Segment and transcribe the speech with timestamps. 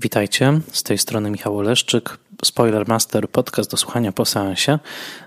[0.00, 4.78] Witajcie, z tej strony Michał Oleszczyk, Spoiler Master, podcast do słuchania po seansie.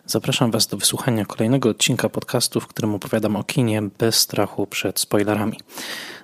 [0.06, 5.00] Zapraszam Was do wysłuchania kolejnego odcinka podcastu, w którym opowiadam o kinie bez strachu przed
[5.00, 5.60] spoilerami.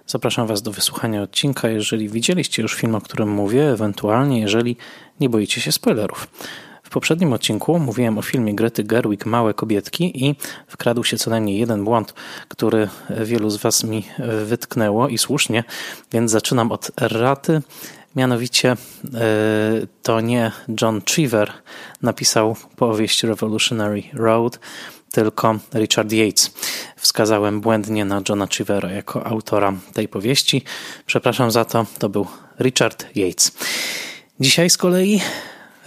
[0.06, 4.78] Zapraszam Was do wysłuchania odcinka, jeżeli widzieliście już film, o którym mówię, ewentualnie jeżeli
[5.20, 6.28] nie boicie się spoilerów.
[6.84, 10.36] W poprzednim odcinku mówiłem o filmie Grety Gerwig Małe kobietki i
[10.68, 12.14] wkradł się co najmniej jeden błąd,
[12.48, 14.06] który wielu z Was mi
[14.46, 15.64] wytknęło i słusznie,
[16.12, 17.62] więc zaczynam od erraty.
[18.18, 18.78] Mianowicie e,
[20.04, 21.52] to nie John Cheever
[22.02, 24.60] napisał powieść Revolutionary Road,
[25.12, 26.52] tylko Richard Yates.
[26.96, 30.64] Wskazałem błędnie na Johna Cheevera jako autora tej powieści.
[31.06, 32.28] Przepraszam za to, to był
[32.60, 33.52] Richard Yates.
[34.40, 35.22] Dzisiaj z kolei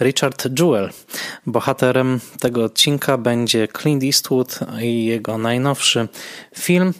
[0.01, 0.89] Richard Jewell.
[1.45, 6.07] Bohaterem tego odcinka będzie Clint Eastwood i jego najnowszy
[6.59, 6.93] film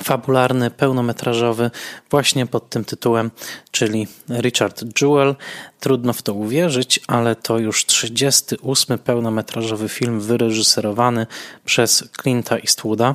[0.00, 1.70] fabularny, pełnometrażowy,
[2.10, 3.30] właśnie pod tym tytułem,
[3.70, 4.06] czyli
[4.40, 5.34] Richard Jewell.
[5.80, 11.26] Trudno w to uwierzyć, ale to już 38 pełnometrażowy film wyreżyserowany
[11.64, 13.14] przez Clint'a Eastwooda.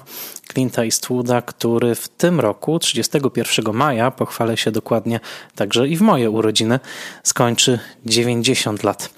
[0.53, 5.19] Clint'a Eastwooda, który w tym roku, 31 maja, pochwalę się dokładnie
[5.55, 6.79] także i w moje urodziny,
[7.23, 9.09] skończy 90 lat.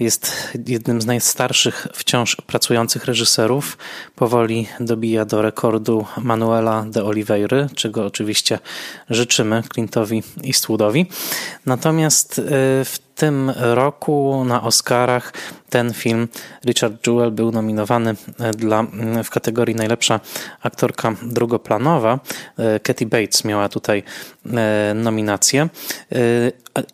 [0.00, 0.32] Jest
[0.66, 3.78] jednym z najstarszych wciąż pracujących reżyserów.
[4.16, 8.58] Powoli dobija do rekordu Manuela de Oliveira, czego oczywiście
[9.10, 11.06] życzymy Clintowi Eastwoodowi.
[11.66, 12.42] Natomiast y,
[12.84, 15.32] w tym roku na Oscarach
[15.70, 16.28] ten film
[16.66, 18.86] Richard Jewell był nominowany e, dla,
[19.24, 20.20] w kategorii najlepsza
[20.62, 22.20] aktorka drugoplanowa.
[22.58, 24.02] E, Katy Bates miała tutaj
[24.46, 25.68] e, nominację.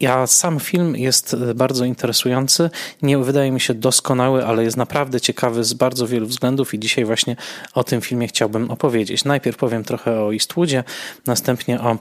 [0.01, 2.71] Ja sam film jest bardzo interesujący.
[3.03, 7.05] Nie wydaje mi się doskonały, ale jest naprawdę ciekawy z bardzo wielu względów i dzisiaj
[7.05, 7.37] właśnie
[7.75, 9.25] o tym filmie chciałbym opowiedzieć.
[9.25, 10.85] Najpierw powiem trochę o Eastwoodzie,
[11.27, 11.99] następnie o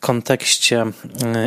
[0.00, 0.84] kontekście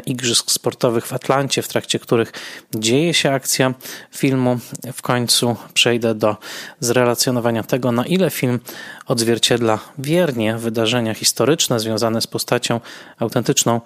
[0.06, 2.32] igrzysk sportowych w Atlancie, w trakcie których
[2.76, 3.74] dzieje się akcja
[4.12, 4.60] filmu.
[4.94, 6.38] W końcu przejdę do
[6.80, 8.60] zrelacjonowania tego, na ile film
[9.06, 12.80] odzwierciedla wiernie wydarzenia historyczne związane z postacią
[13.20, 13.82] autentyczną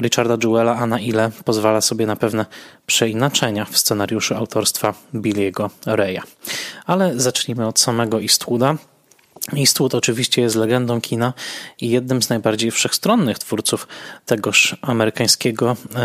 [0.00, 2.46] Richarda Jewella, a na ile pozwala sobie na pewne
[2.86, 6.20] przeinaczenia w scenariuszu autorstwa Billiego Reya.
[6.86, 8.76] Ale zacznijmy od samego Eastwooda.
[9.56, 11.32] Eastwood oczywiście jest legendą kina
[11.80, 13.88] i jednym z najbardziej wszechstronnych twórców
[14.26, 15.98] tegoż amerykańskiego e,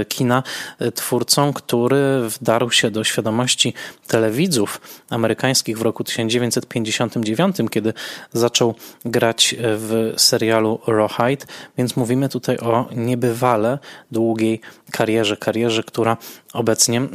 [0.00, 0.42] e, kina,
[0.78, 3.74] e, twórcą, który wdarł się do świadomości
[4.06, 7.92] telewidzów amerykańskich w roku 1959, kiedy
[8.32, 11.46] zaczął grać w serialu Rawhide,
[11.78, 13.78] więc mówimy tutaj o niebywale
[14.10, 14.60] długiej
[14.92, 16.16] karierze, karierze, która
[16.52, 17.08] obecnie e,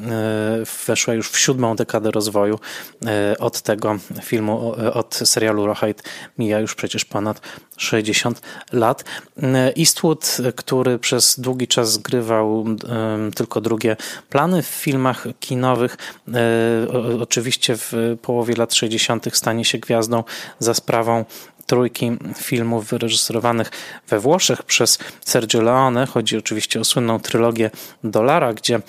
[0.88, 2.60] weszła już w siódmą dekadę rozwoju
[3.06, 6.04] e, od tego filmu, od serialu Rawhide
[6.38, 7.42] mija już przecież ponad
[7.78, 9.04] 60 lat.
[9.44, 12.66] E, Eastwood, który przez długi czas zgrywał
[13.36, 13.98] tylko drugie
[14.30, 15.98] plany w filmach kinowych,
[17.22, 19.38] oczywiście w połowie lat 60.
[19.38, 20.24] stanie się gwiazdą
[20.60, 21.26] za sprawą
[21.68, 23.72] trójki filmów wyreżyserowanych
[24.08, 26.06] we Włoszech przez Sergio Leone.
[26.06, 27.72] Chodzi oczywiście o słynną trylogię
[28.04, 28.80] Dolara, gdzie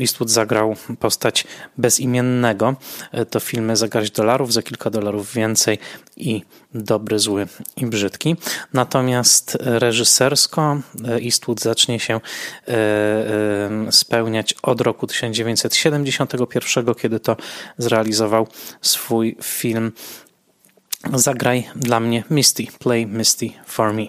[0.00, 1.46] Eastwood zagrał postać
[1.78, 2.74] bezimiennego.
[3.30, 5.78] To filmy za garść dolarów, za kilka dolarów więcej
[6.16, 6.42] i
[6.74, 7.46] dobry, zły
[7.76, 8.36] i brzydki.
[8.72, 10.80] Natomiast reżysersko
[11.24, 12.20] Eastwood zacznie się e,
[12.68, 17.36] e, spełniać od roku 1971, kiedy to
[17.78, 18.46] zrealizował
[18.80, 19.92] swój film
[21.04, 24.02] Zagraj dla mnie Misty, Play Misty for Me.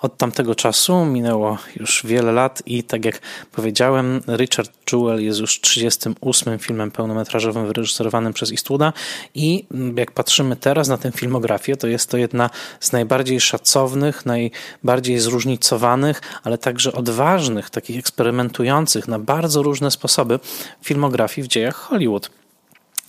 [0.00, 3.20] Od tamtego czasu minęło już wiele lat i tak jak
[3.52, 8.92] powiedziałem, Richard Jewell jest już 38 filmem pełnometrażowym wyreżyserowanym przez Eastwooda
[9.34, 9.64] i
[9.96, 12.50] jak patrzymy teraz na tę filmografię, to jest to jedna
[12.80, 20.38] z najbardziej szacownych, najbardziej zróżnicowanych, ale także odważnych, takich eksperymentujących na bardzo różne sposoby
[20.82, 22.30] filmografii w dziejach Hollywood.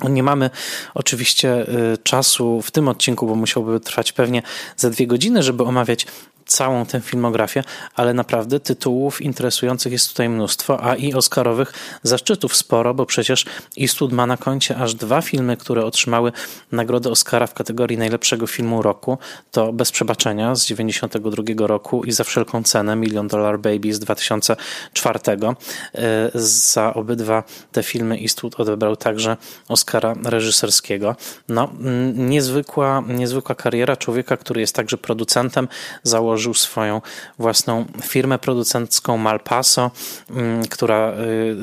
[0.09, 0.49] Nie mamy
[0.93, 4.41] oczywiście y, czasu w tym odcinku, bo musiałby trwać pewnie
[4.77, 6.07] za dwie godziny, żeby omawiać
[6.47, 7.63] całą tę filmografię,
[7.95, 11.73] ale naprawdę tytułów interesujących jest tutaj mnóstwo, a i Oscarowych
[12.03, 13.45] zaszczytów sporo, bo przecież
[13.81, 16.31] Eastwood ma na koncie aż dwa filmy, które otrzymały
[16.71, 19.17] nagrodę Oscara w kategorii najlepszego filmu roku.
[19.51, 25.19] To Bez Przebaczenia z 92 roku i Za wszelką cenę Million Dollar Baby z 2004.
[25.29, 31.15] E, za obydwa te filmy Eastwood odebrał także Oscara reżyserskiego.
[31.49, 31.69] No,
[32.13, 35.67] niezwykła, niezwykła kariera człowieka, który jest także producentem,
[36.03, 37.01] założył założył swoją
[37.39, 39.91] własną firmę producencką Malpaso,
[40.29, 41.13] mm, która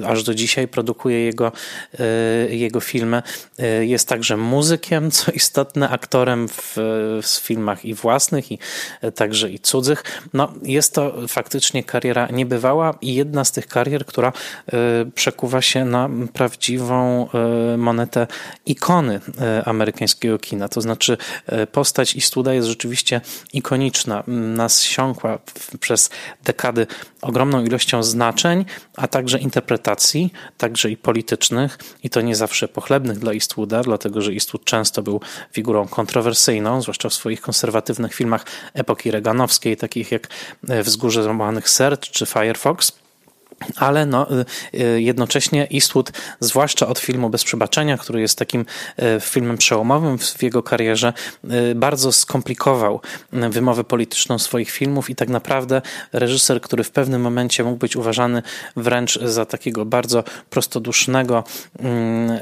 [0.06, 1.52] aż do dzisiaj produkuje jego,
[2.48, 3.22] jego filmy.
[3.80, 6.74] Jest także muzykiem, co istotne, aktorem w,
[7.22, 8.58] w filmach i własnych, i
[9.14, 10.04] także i cudzych.
[10.32, 14.32] No, jest to faktycznie kariera niebywała i jedna z tych karier, która
[15.14, 17.28] przekuwa się na prawdziwą
[17.78, 18.26] monetę
[18.66, 19.20] ikony
[19.64, 20.68] amerykańskiego kina.
[20.68, 21.16] To znaczy
[21.72, 23.20] postać Istuda jest rzeczywiście
[23.52, 24.24] ikoniczna.
[24.64, 25.38] Nasiąkła
[25.80, 26.10] przez
[26.44, 26.86] dekady
[27.22, 28.64] ogromną ilością znaczeń,
[28.96, 34.32] a także interpretacji, także i politycznych i to nie zawsze pochlebnych dla Eastwooda, dlatego że
[34.32, 35.20] Eastwood często był
[35.52, 40.28] figurą kontrowersyjną, zwłaszcza w swoich konserwatywnych filmach epoki reganowskiej, takich jak
[40.62, 43.03] Wzgórze Złamanych Serc czy Firefox
[43.76, 44.44] ale no, y,
[44.80, 48.66] y, jednocześnie Eastwood, zwłaszcza od filmu Bez Przebaczenia, który jest takim
[48.98, 51.12] y, filmem przełomowym w jego karierze,
[51.74, 53.00] bardzo skomplikował
[53.32, 55.82] wymowę polityczną swoich filmów i tak naprawdę
[56.12, 58.42] reżyser, który w pewnym momencie mógł być uważany
[58.76, 61.44] wręcz za takiego bardzo prostodusznego
[61.78, 62.38] mm,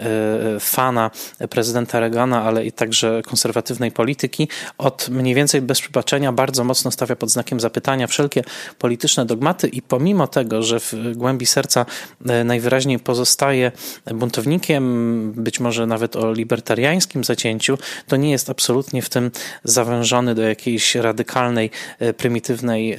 [0.60, 1.10] fana
[1.50, 4.48] prezydenta Reagana, ale i także konserwatywnej polityki,
[4.78, 8.44] od mniej więcej Bez Przebaczenia bardzo mocno stawia pod znakiem zapytania wszelkie
[8.78, 11.86] polityczne dogmaty i pomimo tego, że w głębi serca
[12.26, 13.72] e, najwyraźniej pozostaje
[14.14, 19.30] buntownikiem, być może nawet o libertariańskim zacięciu, to nie jest absolutnie w tym
[19.64, 22.98] zawężony do jakiejś radykalnej, e, prymitywnej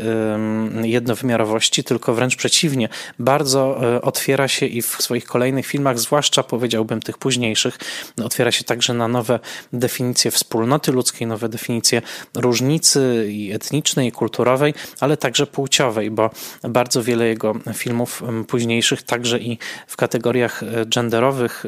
[0.83, 2.89] jednowymiarowości, tylko wręcz przeciwnie,
[3.19, 7.77] bardzo e, otwiera się i w swoich kolejnych filmach, zwłaszcza powiedziałbym tych późniejszych,
[8.24, 9.39] otwiera się także na nowe
[9.74, 12.01] definicje wspólnoty ludzkiej, nowe definicje
[12.36, 16.30] różnicy i etnicznej, i kulturowej, ale także płciowej, bo
[16.63, 18.03] bardzo wiele jego filmów
[18.48, 19.58] późniejszych, także i
[19.88, 21.64] w kategoriach e, genderowych,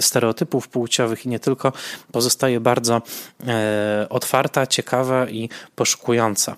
[0.00, 1.72] stereotypów płciowych i nie tylko,
[2.12, 3.02] pozostaje bardzo
[3.46, 6.56] e, otwarta, ciekawa i poszukująca.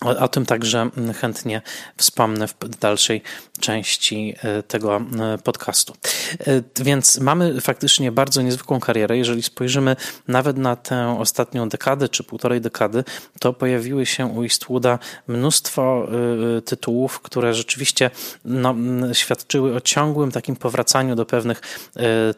[0.00, 1.62] O, o, tym także chętnie
[1.96, 3.22] wspomnę w dalszej
[3.60, 5.94] części e, tego e, podcastu.
[6.46, 9.18] E, więc mamy faktycznie bardzo niezwykłą karierę.
[9.18, 9.96] Jeżeli spojrzymy
[10.28, 13.04] nawet na tę ostatnią dekadę czy półtorej dekady,
[13.40, 16.08] to pojawiły się u Eastwooda mnóstwo
[16.64, 18.10] tytułów, które rzeczywiście
[18.44, 18.74] no,
[19.12, 21.60] świadczyły o ciągłym takim powracaniu do pewnych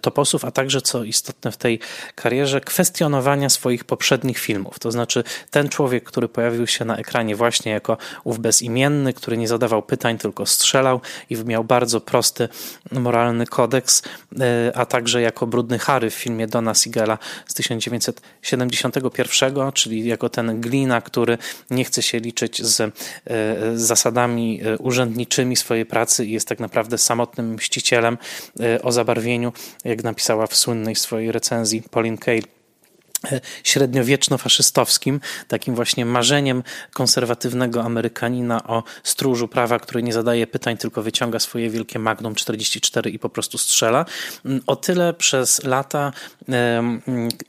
[0.00, 1.80] toposów, a także, co istotne w tej
[2.14, 4.78] karierze, kwestionowania swoich poprzednich filmów.
[4.78, 9.48] To znaczy ten człowiek, który pojawił się na ekranie właśnie jako ów bezimienny, który nie
[9.48, 11.00] zadawał pytań, tylko strzelał,
[11.30, 12.48] i miał bardzo prosty
[12.92, 14.02] moralny kodeks,
[14.40, 20.60] e, a także jako brudny Harry w filmie Dona Sigela z 1971, czyli jako ten
[20.60, 21.38] glina, który
[21.70, 22.92] nie chce się liczyć z e,
[23.74, 28.18] zasadami e, urzędniczymi swojej pracy i jest tak naprawdę samotnym mścicielem
[28.82, 29.52] o zabarwieniu,
[29.84, 32.42] jak napisała w słynnej swojej recenzji Pauline Kael
[33.64, 36.62] średniowieczno-faszystowskim, takim właśnie marzeniem
[36.92, 43.10] konserwatywnego Amerykanina o stróżu prawa, który nie zadaje pytań, tylko wyciąga swoje wielkie Magnum 44
[43.10, 44.04] i po prostu strzela.
[44.66, 46.12] O tyle przez lata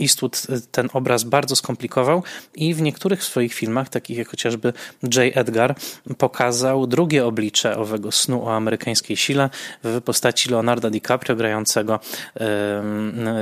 [0.02, 2.24] Eastwood ten obraz bardzo skomplikował
[2.56, 5.38] i w niektórych swoich filmach, takich jak chociażby J.
[5.38, 5.76] Edgar,
[6.18, 9.50] pokazał drugie oblicze owego snu o amerykańskiej sile
[9.84, 12.00] w postaci Leonarda DiCaprio grającego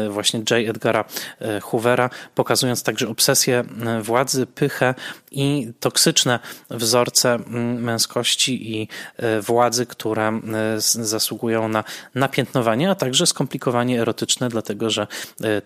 [0.10, 0.70] właśnie J.
[0.70, 1.06] Edgara
[1.42, 4.96] e, Hoovera, pokazując także obsesję e, władzy, pychę
[5.32, 7.40] i toksyczne wzorce
[7.80, 10.42] męskości i e, władzy, które e,
[10.82, 11.84] zasługują na
[12.16, 15.08] napiętnowanie, a także skomplikowanie erotyczne, dlatego że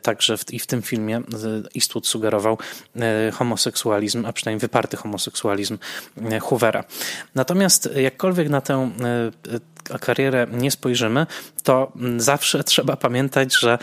[0.01, 1.21] także w, i w tym filmie
[1.75, 2.57] Eastwood sugerował
[3.33, 5.77] homoseksualizm, a przynajmniej wyparty homoseksualizm
[6.41, 6.83] Hoovera.
[7.35, 8.91] Natomiast jakkolwiek na tę
[10.01, 11.25] karierę nie spojrzymy,
[11.63, 13.77] to zawsze trzeba pamiętać, że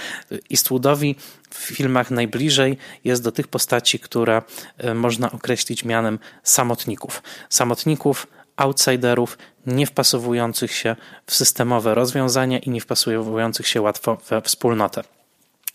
[0.51, 1.17] Eastwoodowi
[1.55, 4.43] w filmach najbliżej jest do tych postaci, które
[4.79, 7.23] e, można określić mianem samotników.
[7.49, 8.27] Samotników,
[8.57, 15.20] outsiderów, nie wpasowujących się w systemowe rozwiązania i nie wpasowujących się łatwo we wspólnotę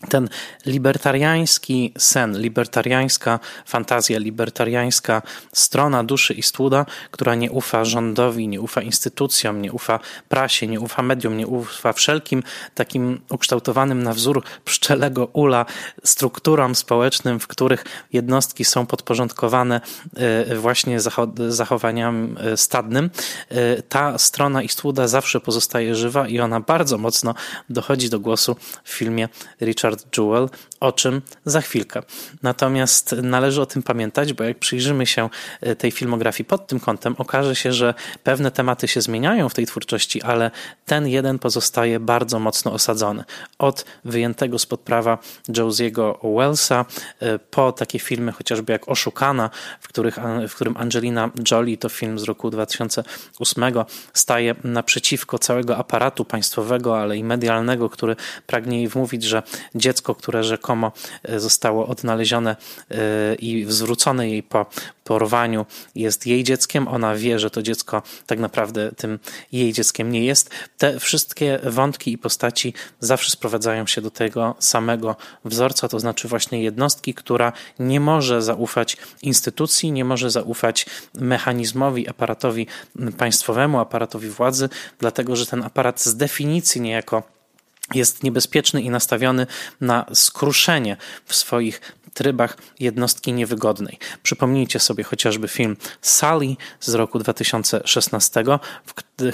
[0.08, 0.28] ten
[0.66, 5.22] libertariański sen, libertariańska fantazja, libertariańska
[5.52, 10.80] strona duszy i stłuda, która nie ufa rządowi, nie ufa instytucjom, nie ufa prasie, nie
[10.80, 12.42] ufa mediom, nie ufa wszelkim
[12.74, 15.66] takim ukształtowanym na wzór pszczelego ula
[16.04, 19.80] strukturom społecznym, w których jednostki są podporządkowane
[20.16, 20.98] e, właśnie
[21.48, 23.10] zachowaniom e, stadnym.
[23.48, 27.34] E, ta strona i stłuda zawsze pozostaje żywa i ona bardzo mocno
[27.70, 29.28] dochodzi do głosu w filmie
[29.60, 30.48] Richard Richard Jewell,
[30.80, 32.02] o czym za chwilkę.
[32.42, 35.28] Natomiast należy o tym pamiętać, bo jak przyjrzymy się
[35.60, 39.66] e, tej filmografii pod tym kątem, okaże się, że pewne tematy się zmieniają w tej
[39.66, 40.50] twórczości, ale
[40.86, 43.24] ten jeden pozostaje bardzo mocno osadzony.
[43.58, 45.18] Od wyjętego spod prawa
[45.56, 46.84] Josiego Wellsa
[47.20, 49.50] e, po takie filmy chociażby jak Oszukana,
[49.80, 53.64] w, których, w którym Angelina Jolie, to film z roku 2008,
[54.12, 58.16] staje naprzeciwko całego aparatu państwowego, ale i medialnego, który
[58.46, 59.42] pragnie jej wmówić, że
[59.76, 60.92] dziecko, które rzekomo
[61.22, 62.56] e, zostało odnalezione
[62.90, 64.66] e, i zwrócone jej po
[65.06, 66.88] porwaniu jest jej dzieckiem.
[66.88, 69.18] Ona wie, że to dziecko tak naprawdę tym
[69.52, 70.50] jej dzieckiem nie jest.
[70.78, 76.62] Te wszystkie wątki i postaci zawsze sprowadzają się do tego samego wzorca, to znaczy właśnie
[76.62, 82.66] jednostki, która nie może zaufać instytucji, nie może zaufać mechanizmowi, aparatowi
[83.18, 84.68] państwowemu, aparatowi władzy,
[84.98, 87.35] dlatego że ten aparat z definicji niejako
[87.94, 89.46] jest niebezpieczny i nastawiony
[89.80, 91.80] na skruszenie w swoich
[92.14, 93.98] trybach jednostki niewygodnej.
[94.22, 98.44] Przypomnijcie sobie chociażby film Sally z roku 2016,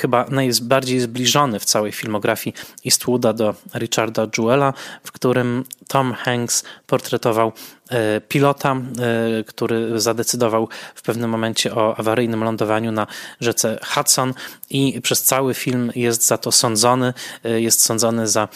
[0.01, 4.73] chyba najbardziej zbliżony w całej filmografii Eastwooda do Richarda Jewella,
[5.05, 7.53] w którym Tom Hanks portretował
[7.91, 13.07] e, pilota, e, który zadecydował w pewnym momencie o awaryjnym lądowaniu na
[13.41, 14.35] rzece Hudson
[14.71, 17.15] i przez cały film jest za to sądzony.
[17.45, 18.49] E, jest sądzony za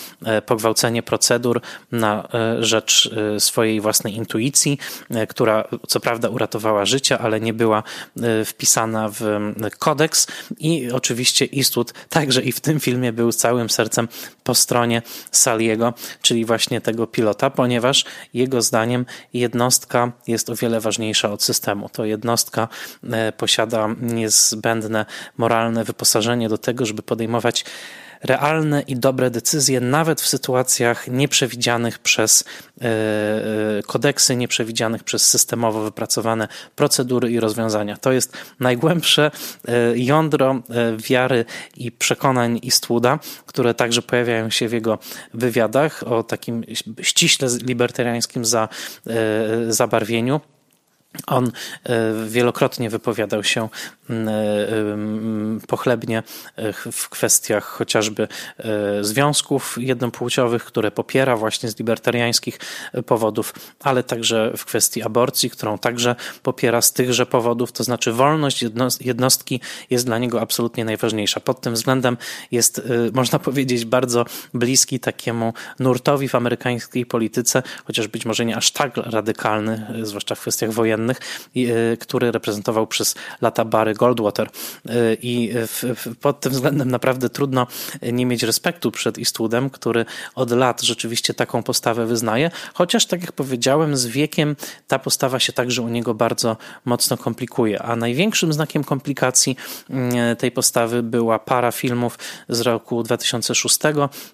[0.46, 1.60] pogwałcenie procedur
[1.92, 2.28] na
[2.60, 4.78] rzecz swojej własnej intuicji,
[5.28, 7.82] która co prawda uratowała życie, ale nie była
[8.44, 9.22] wpisana w
[9.78, 10.26] kodeks
[10.58, 11.15] i oczywiście
[11.56, 14.08] Eastwood także i w tym filmie był całym sercem
[14.44, 18.04] po stronie Saliego, czyli właśnie tego pilota pilota, ponieważ
[18.34, 21.88] jego zdaniem jednostka jest o wiele ważniejsza od systemu.
[21.88, 22.68] To jednostka
[23.10, 25.06] e, posiada niezbędne
[25.36, 27.64] moralne wyposażenie do tego, żeby podejmować
[28.22, 35.82] realne i dobre decyzje, nawet w sytuacjach nieprzewidzianych przez e, e, kodeksy, nieprzewidzianych przez systemowo
[35.82, 37.96] wypracowane procedury i rozwiązania.
[37.96, 39.30] To jest najgłębsze
[39.68, 40.62] e, jądro
[40.98, 41.44] wiary
[41.76, 44.98] i przekonań Eastwooda, które także pojawiają się w jego
[45.34, 46.64] wywiadach o takim
[47.02, 48.68] ściśle libertariańskim za,
[49.68, 50.40] zabarwieniu.
[51.26, 51.52] On
[51.84, 53.68] e, wielokrotnie wypowiadał się
[54.10, 54.16] e,
[55.66, 56.22] pochlebnie
[56.56, 58.28] e, w kwestiach chociażby
[59.00, 62.58] związków jednopłciowych, które popiera właśnie z libertariańskich
[63.06, 68.64] powodów, ale także w kwestii aborcji, którą także popiera z tychże powodów, to znaczy wolność
[69.00, 71.40] jednostki jest dla niego absolutnie najważniejsza.
[71.40, 72.16] Pod tym względem
[72.50, 72.82] jest,
[73.12, 78.96] można powiedzieć, bardzo bliski takiemu nurtowi w amerykańskiej polityce, chociaż być może nie aż tak
[78.96, 81.20] radykalny, zwłaszcza w kwestiach wojennych, wojennych,
[81.56, 84.48] e, który reprezentował przez lata Barry Goldwater.
[84.88, 85.52] E, I
[86.20, 87.66] pod tym względem naprawdę trudno
[88.02, 93.32] nie mieć respektu przed Eastwoodem, który od lat rzeczywiście taką postawę wyznaje, chociaż tak jak
[93.32, 94.56] powiedziałem, z wiekiem
[94.88, 97.82] ta postawa się także u niego bardzo mocno komplikuje.
[97.82, 99.56] A największym znakiem komplikacji
[99.90, 103.78] mm, tej postawy była para filmów z roku 2006,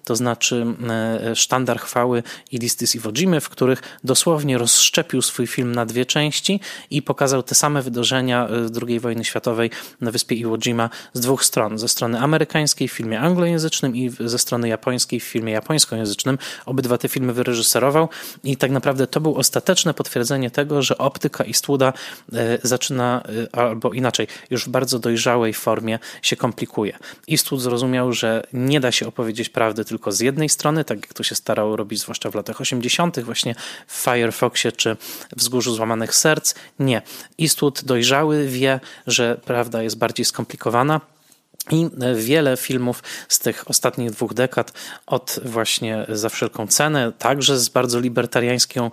[0.03, 3.11] to znaczy e, Sztandar Chwały i Listy z Iwo
[3.41, 8.49] w których dosłownie rozszczepił swój film na dwie części i pokazał te same wydarzenia e,
[8.87, 9.69] II wojny światowej
[10.01, 11.77] na wyspie Iwo Jima z dwóch stron.
[11.77, 16.37] Ze strony amerykańskiej w filmie anglojęzycznym i ze strony japońskiej w filmie japońskojęzycznym.
[16.65, 18.09] Obydwa te filmy wyreżyserował
[18.43, 21.93] i tak naprawdę to było ostateczne potwierdzenie tego, że optyka Eastwooda
[22.33, 26.97] e, zaczyna, e, albo inaczej, już w bardzo dojrzałej formie się komplikuje.
[27.31, 31.23] Eastwood zrozumiał, że nie da się opowiedzieć prawdy tylko z jednej strony, tak jak to
[31.23, 33.55] się starał robić zwłaszcza w latach 80., właśnie
[33.87, 34.97] w Firefoxie czy
[35.37, 36.42] Wzgórzu Złamanych Serc,
[36.79, 37.01] nie.
[37.41, 41.01] Eastwood dojrzały wie, że prawda jest bardziej skomplikowana
[41.71, 44.73] i wiele filmów z tych ostatnich dwóch dekad,
[45.07, 48.91] od właśnie za wszelką cenę, także z bardzo libertariańską e,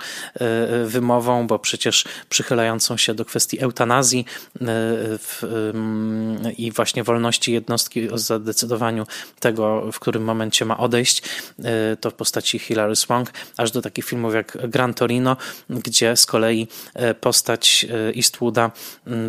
[0.85, 4.25] wymową, bo przecież przychylającą się do kwestii eutanazji
[4.61, 4.67] e,
[6.59, 9.07] i właśnie wolności jednostki o zadecydowaniu
[9.41, 11.23] tego, w którym momencie ma odejść,
[11.65, 15.37] e, to w postaci Hilary Swank, aż do takich filmów jak Gran Torino,
[15.71, 16.69] gdzie z kolei
[17.21, 17.87] postać
[18.17, 18.71] Eastwooda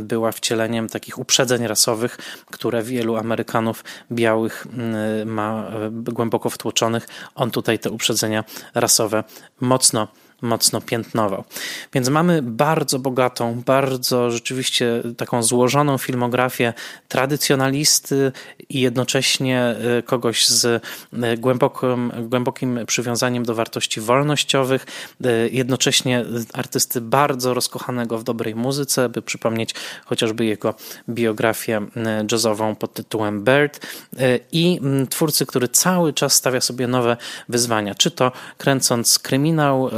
[0.01, 2.17] była wcieleniem takich uprzedzeń rasowych,
[2.51, 7.07] które wielu Amerykanów Amerykanów białych mm, ma e, głęboko wtłoczonych.
[7.35, 9.23] On tutaj te uprzedzenia rasowe
[9.61, 10.07] mocno
[10.41, 11.43] mocno piętnował.
[11.93, 16.73] Więc mamy bardzo bogatą, bardzo rzeczywiście taką złożoną filmografię
[17.07, 18.31] tradycjonalisty
[18.69, 24.85] i jednocześnie y, kogoś z y, głębokim, głębokim przywiązaniem do wartości wolnościowych,
[25.51, 30.73] jednocześnie artysty bardzo rozkochanego w dobrej muzyce, by przypomnieć chociażby jego
[31.09, 31.81] biografię
[32.31, 33.87] jazzową pod tytułem Bird
[34.51, 34.79] i
[35.09, 37.17] twórcy, który cały czas stawia sobie nowe
[37.49, 39.89] wyzwania, czy to kręcąc kryminał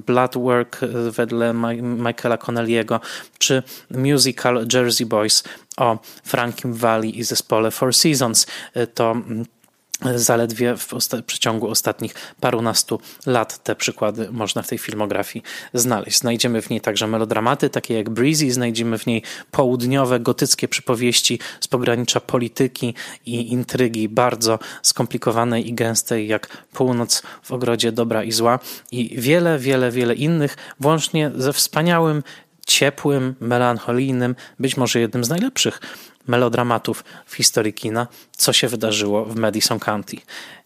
[0.00, 0.80] Bloodwork
[1.10, 3.00] wedle Michaela Connelly'ego,
[3.38, 5.44] czy musical Jersey Boys
[5.76, 8.46] o Frankim Valley i zespole Four Seasons.
[8.94, 9.44] To mm,
[10.14, 10.88] zaledwie w
[11.26, 15.44] przeciągu ostatnich parunastu lat te przykłady można w tej filmografii
[15.74, 16.18] znaleźć.
[16.18, 21.68] Znajdziemy w niej także melodramaty, takie jak Breezy, znajdziemy w niej południowe, gotyckie przypowieści z
[21.68, 22.94] pogranicza polityki
[23.26, 28.58] i intrygi, bardzo skomplikowanej i gęstej, jak Północ w ogrodzie dobra i zła
[28.92, 32.22] i wiele, wiele, wiele innych, włącznie ze wspaniałym
[32.66, 35.80] ciepłym, melancholijnym, być może jednym z najlepszych
[36.26, 40.16] melodramatów w historii kina, co się wydarzyło w Madison County.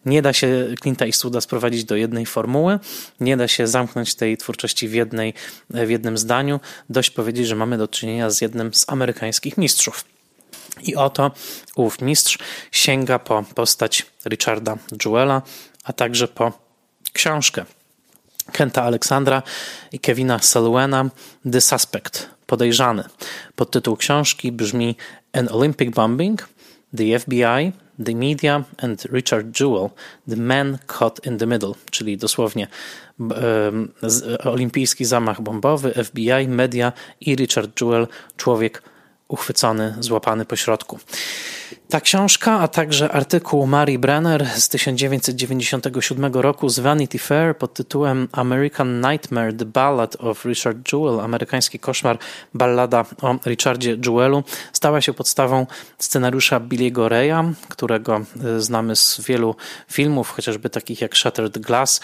[0.07, 2.79] Nie da się Clint'a Eastwooda sprowadzić do jednej formuły,
[3.21, 5.35] nie da się zamknąć tej twórczości w, jednej,
[5.71, 6.61] w jednym zdaniu.
[6.91, 10.05] Dość powiedzieć, że mamy do czynienia z jednym z amerykańskich mistrzów.
[10.83, 11.31] I oto
[11.77, 12.39] ów mistrz
[12.73, 15.43] sięga po postać Richarda Jewella,
[15.85, 16.53] a także po
[17.13, 17.65] książkę
[18.53, 19.43] Kenta Aleksandra
[19.93, 21.11] i Kevina Saluena
[21.53, 23.05] The Suspect, podejrzany.
[23.57, 24.97] Podtytuł książki brzmi
[25.33, 26.49] An Olympic Bombing,
[26.97, 27.73] The FBI,
[28.05, 29.91] The Media and Richard Jewell,
[30.29, 32.69] The Man Caught in the Middle, czyli dosłownie
[33.19, 33.93] um,
[34.45, 38.83] olimpijski zamach bombowy, FBI, media i Richard Jewell, człowiek
[39.29, 40.99] uchwycony, złapany po środku.
[41.89, 48.29] Ta książka, a także artykuł Mary Brenner z 1997 roku z Vanity Fair pod tytułem
[48.33, 52.19] American Nightmare: The Ballad of Richard Jewell, amerykański koszmar,
[52.55, 55.67] ballada o Richardzie Jewellu, stała się podstawą
[55.99, 59.57] scenariusza Billy'ego Raya, którego e, znamy z wielu
[59.93, 62.01] filmów, chociażby takich jak Shattered Glass,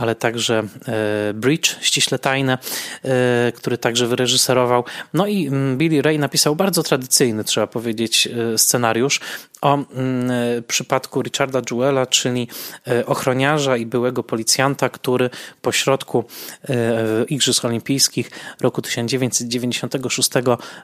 [0.00, 2.58] ale także e, Bridge, ściśle tajne,
[3.04, 4.84] e, który także wyreżyserował.
[5.14, 9.20] No i Billy Ray napisał bardzo tradycyjny, trzeba powiedzieć, scenariusz już
[9.60, 10.30] o mm,
[10.68, 12.48] przypadku Richarda Jewella, czyli
[12.88, 15.30] e, ochroniarza i byłego policjanta, który
[15.62, 16.24] po środku
[16.68, 20.30] e, Igrzysk Olimpijskich roku 1996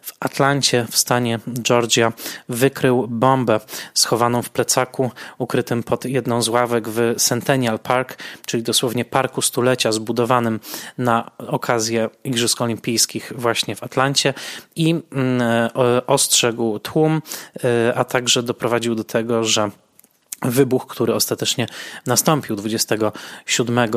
[0.02, 2.12] w Atlancie w stanie Georgia
[2.48, 3.60] wykrył bombę
[3.94, 9.92] schowaną w plecaku, ukrytym pod jedną z ławek w Centennial Park, czyli dosłownie parku stulecia
[9.92, 10.60] zbudowanym
[10.98, 14.34] na okazję Igrzysk Olimpijskich właśnie w Atlancie
[14.76, 17.22] i mm, e, ostrzegł tłum,
[17.94, 19.70] a także doprowadził do tego, że
[20.42, 21.66] wybuch, który ostatecznie
[22.06, 23.88] nastąpił 27 e,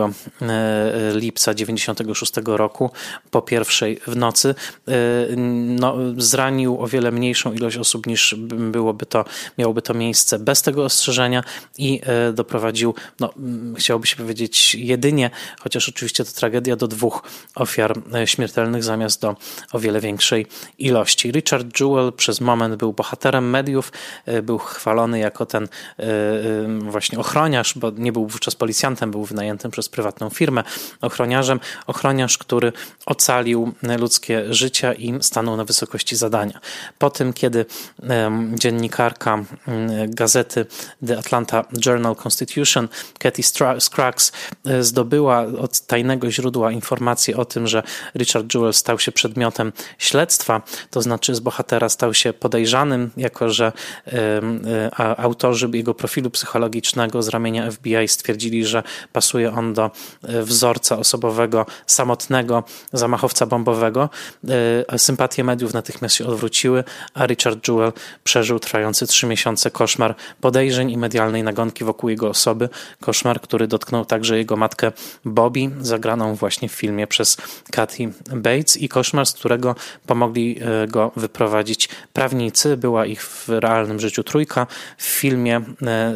[1.13, 2.91] lipca 96 roku
[3.32, 4.56] po pierwszej w nocy,
[4.88, 4.91] e,
[5.36, 8.36] no, zranił o wiele mniejszą ilość osób niż
[8.71, 9.25] byłoby to,
[9.58, 11.43] miałoby to miejsce bez tego ostrzeżenia
[11.78, 13.34] i e, doprowadził, no,
[13.78, 17.23] chciałoby się powiedzieć jedynie, chociaż oczywiście to tragedia, do dwóch
[17.56, 17.93] ofiar
[18.25, 19.36] śmiertelnych zamiast do
[19.73, 20.45] o wiele większej
[20.78, 21.32] ilości.
[21.32, 23.91] Richard Jewell przez moment był bohaterem mediów,
[24.43, 25.67] był chwalony jako ten
[26.80, 30.63] właśnie ochroniarz, bo nie był wówczas policjantem, był wynajętym przez prywatną firmę
[31.02, 31.60] ochroniarzem.
[31.88, 32.74] Ochroniarz, który
[33.06, 36.60] ocalił ludzkie życia i stanął na wysokości zadania.
[36.98, 37.65] Po tym, kiedy
[38.54, 39.44] dziennikarka
[40.08, 40.65] gazety
[41.08, 42.88] The Atlanta Journal Constitution,
[43.20, 43.44] Katy
[43.80, 44.32] Scruggs,
[44.65, 47.84] e, zdobyła od tajnego źródła informację o tym, że
[48.15, 53.72] Richard Jewell stał się przedmiotem śledztwa, to znaczy z bohatera stał się podejrzanym, jako że
[54.08, 59.91] e, autorzy jego profilu profilu psychologicznego z ramienia FBI stwierdzili, że pasuje on do
[60.23, 64.10] e, wzorca osobowego samotnego zamachowca bombowego.
[64.89, 70.91] E, sympatie mediów natychmiast się odwróciły, a Richard Jewell przeżył trwający trzy miesiące koszmar podejrzeń
[70.91, 72.69] i medialnej nagonki wokół jego osoby.
[73.01, 74.91] Koszmar, który dotknął także jego matkę
[75.25, 77.38] Bobby, zagraną właśnie w filmie przez
[77.71, 82.77] Kathy Bates i koszmar, z którego pomogli e, go wyprowadzić prawnicy.
[82.77, 84.67] Była ich w realnym życiu trójka.
[84.97, 85.62] W filmie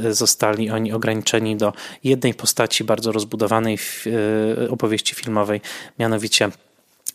[0.10, 5.62] zostali oni ograniczeni do jednej postaci bardzo rozbudowanej w e, opowieści filmowej,
[6.00, 6.50] mianowicie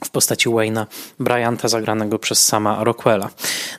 [0.05, 0.87] w postaci Wayne'a
[1.21, 3.31] Bryanta zagranego przez sama Rockwella.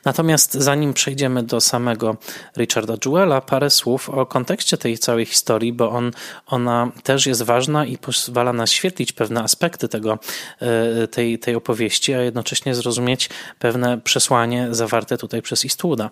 [0.06, 2.18] Natomiast zanim przejdziemy do samego
[2.58, 6.12] Richarda Jewella, parę słów o kontekście tej całej historii, bo on,
[6.48, 10.20] ona też jest ważna i pozwala naświetlić pewne aspekty tego,
[10.60, 13.30] e, tej, tej opowieści, a jednocześnie zrozumieć
[13.60, 16.10] pewne przesłanie zawarte tutaj przez Eastwooda.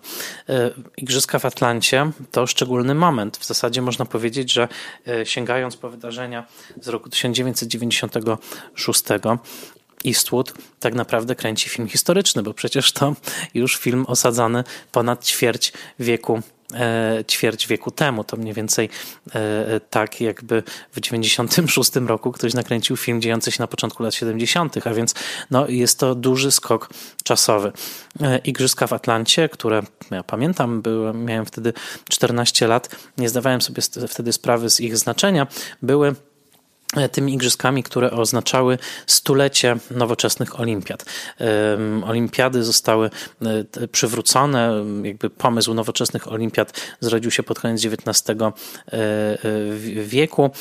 [0.50, 3.38] E, Igrzyska w Atlancie to szczególny moment.
[3.38, 4.68] W zasadzie można powiedzieć, że
[5.08, 6.46] e, sięgając po wydarzenia
[6.82, 9.04] z roku 1996,
[10.06, 13.16] Eastwood tak naprawdę kręci film historyczny, bo przecież to
[13.54, 16.42] już film osadzony ponad ćwierć wieku
[16.74, 18.24] e, ćwierć wieku temu.
[18.24, 18.90] To mniej więcej
[19.36, 24.88] e, tak, jakby w 96 roku ktoś nakręcił film dziejący się na początku lat 70.,
[24.88, 25.16] a więc
[25.52, 26.90] no, jest to duży skok
[27.24, 27.72] czasowy.
[28.22, 29.82] E, Igrzyska w Atlancie, które
[30.12, 31.74] ja pamiętam, byłem, miałem wtedy
[32.10, 35.48] 14 lat, nie zdawałem sobie wtedy sprawy z ich znaczenia,
[35.82, 36.27] były E,
[37.12, 41.06] tymi igrzyskami, które oznaczały stulecie nowoczesnych olimpiad.
[42.06, 43.10] Olimpiady zostały
[43.78, 48.48] e, przywrócone, jakby pomysł nowoczesnych olimpiad zrodził się pod koniec XIX e,
[50.04, 50.52] wieku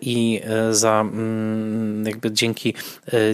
[0.00, 2.74] i za mm, jakby dzięki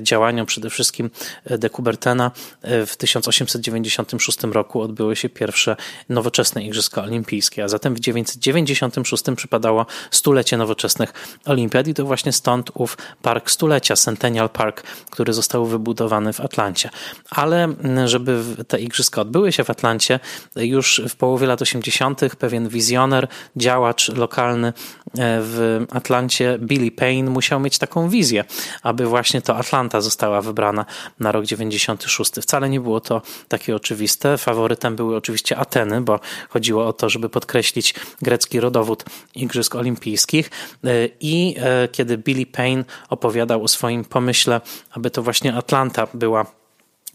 [0.00, 1.10] działaniom przede wszystkim
[1.50, 2.30] de Coubertina
[2.62, 5.76] w 1896 roku odbyły się pierwsze
[6.08, 11.12] nowoczesne igrzyska olimpijskie, a zatem w 1996 przypadało stulecie nowoczesnych
[11.44, 16.40] olimpiad i to właśnie właśnie stąd ów Park Stulecia, Centennial Park, który został wybudowany w
[16.40, 16.90] Atlancie.
[17.30, 20.20] Ale mm, żeby te igrzyska odbyły się w Atlancie,
[20.56, 22.20] już w połowie lat 80.
[22.38, 24.72] pewien wizjoner, działacz lokalny e,
[25.42, 28.44] w Atlancie, Billy Payne, musiał mieć taką wizję,
[28.82, 30.84] aby właśnie to Atlanta została wybrana
[31.20, 32.32] na rok 96.
[32.42, 34.38] Wcale nie było to takie oczywiste.
[34.38, 40.50] Faworytem były oczywiście Ateny, bo chodziło o to, żeby podkreślić grecki rodowód Igrzysk Olimpijskich.
[40.84, 46.06] E, I e, kiedy kiedy Billy Payne opowiadał o swoim pomyśle, aby to właśnie Atlanta
[46.14, 46.46] była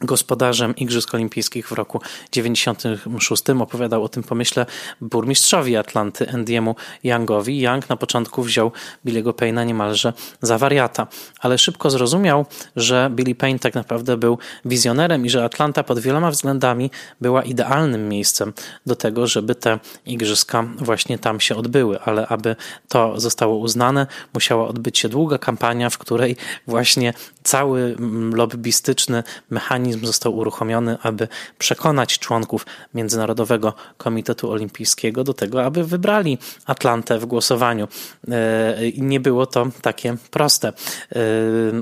[0.01, 3.43] gospodarzem Igrzysk Olimpijskich w roku 96.
[3.59, 4.65] Opowiadał o tym pomyśle
[5.01, 7.61] burmistrzowi Atlanty, Andiemu Youngowi.
[7.61, 8.71] Young na początku wziął
[9.05, 11.07] Billy'ego Payne'a niemalże za wariata,
[11.39, 16.31] ale szybko zrozumiał, że Billy Payne tak naprawdę był wizjonerem i że Atlanta pod wieloma
[16.31, 18.53] względami była idealnym miejscem
[18.85, 22.55] do tego, żeby te igrzyska właśnie tam się odbyły, ale aby
[22.87, 26.35] to zostało uznane, musiała odbyć się długa kampania, w której
[26.67, 35.63] właśnie cały mm, lobbystyczny mechanizm został uruchomiony, aby przekonać członków Międzynarodowego Komitetu Olimpijskiego do tego,
[35.65, 37.87] aby wybrali Atlantę w głosowaniu.
[38.27, 40.67] E, nie było to takie proste.
[40.67, 40.73] E,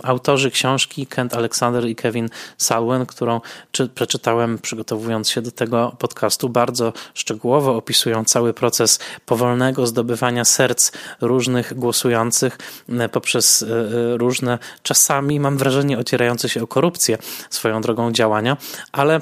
[0.03, 3.41] autorzy książki Kent Alexander i Kevin Salwen, którą
[3.95, 10.91] przeczytałem przygotowując się do tego podcastu, bardzo szczegółowo opisują cały proces powolnego zdobywania serc
[11.21, 12.57] różnych głosujących
[12.89, 13.65] e, poprzez
[14.17, 17.17] różne czasami, mam wrażenie, ocierające się o korupcję
[17.49, 18.57] swoją drogą działania,
[18.91, 19.21] ale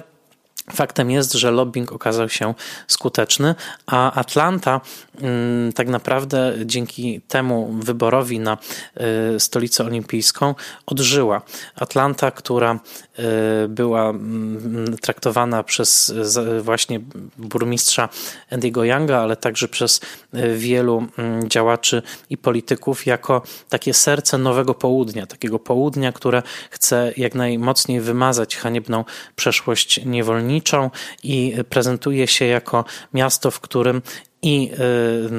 [0.71, 2.53] Faktem jest, że lobbying okazał się
[2.87, 3.55] skuteczny,
[3.85, 4.81] a Atlanta
[5.21, 8.57] mm, tak naprawdę dzięki temu wyborowi na
[9.35, 10.55] y, stolicę olimpijską
[10.85, 11.41] odżyła.
[11.75, 12.79] Atlanta, która
[13.67, 16.13] była mm, traktowana przez
[16.61, 16.99] właśnie
[17.37, 18.09] burmistrza
[18.51, 20.01] Andy'ego Younga, ale także przez
[20.33, 27.13] y, wielu mm, działaczy i polityków jako takie serce nowego południa, takiego południa, które chce
[27.17, 30.43] jak najmocniej wymazać haniebną przeszłość niewolników
[31.23, 34.01] i prezentuje się jako miasto, w którym
[34.43, 34.71] i
[35.27, 35.31] y,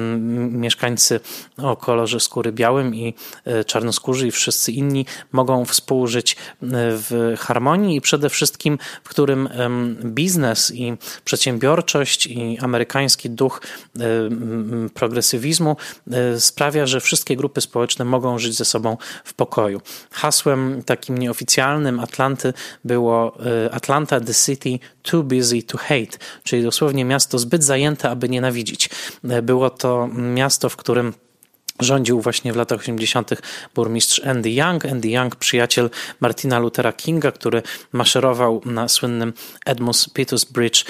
[0.51, 1.19] mieszkańcy
[1.57, 3.13] o kolorze skóry białym i
[3.47, 6.35] y, czarnoskórzy i wszyscy inni mogą współżyć y,
[6.71, 9.49] w harmonii i przede wszystkim w którym
[10.03, 13.61] biznes i przedsiębiorczość i amerykański duch
[14.93, 15.77] progresywizmu
[16.39, 19.81] sprawia, że wszystkie grupy społeczne mogą żyć ze sobą w pokoju.
[20.11, 22.53] Hasłem takim nieoficjalnym Atlanty
[22.85, 23.37] było
[23.71, 28.89] Atlanta the city too busy to hate, czyli dosłownie miasto zbyt zajęte, aby nienawidzić.
[29.43, 31.13] Było to miasto, w którym
[31.79, 33.31] Rządził właśnie w latach 80.
[33.75, 34.85] burmistrz Andy Young.
[34.85, 37.61] Andy Young, przyjaciel Martina Luthera Kinga, który
[37.91, 39.33] maszerował na słynnym
[39.65, 40.85] Edmunds Peters Bridge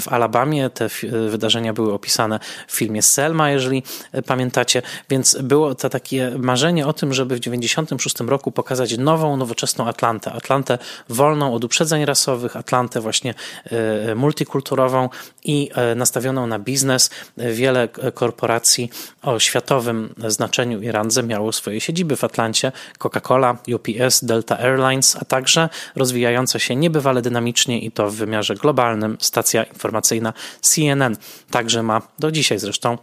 [0.00, 0.70] w Alabamie.
[0.70, 0.88] Te
[1.28, 4.82] wydarzenia były opisane w filmie Selma, jeżeli e, pamiętacie.
[5.10, 10.32] Więc było to takie marzenie o tym, żeby w 96 roku pokazać nową, nowoczesną Atlantę.
[10.32, 15.08] Atlantę wolną od uprzedzeń rasowych, Atlantę właśnie e, multikulturową
[15.44, 17.10] i e, nastawioną na biznes.
[17.36, 18.90] Wiele korporacji
[19.22, 25.24] o światowym znaczeniu i randze miało swoje siedziby w Atlancie Coca-Cola, UPS, Delta Airlines, a
[25.24, 31.16] także rozwijająca się niebywale dynamicznie i to w wymiarze globalnym stacja informacyjna CNN.
[31.50, 32.98] Także ma do dzisiaj zresztą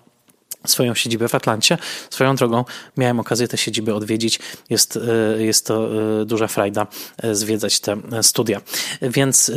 [0.67, 1.77] swoją siedzibę w Atlancie.
[2.09, 2.65] Swoją drogą
[2.97, 4.39] miałem okazję te siedziby odwiedzić.
[4.69, 4.99] Jest,
[5.37, 5.89] e, jest to
[6.21, 8.61] e, duża frajda e, zwiedzać te studia.
[9.01, 9.51] Więc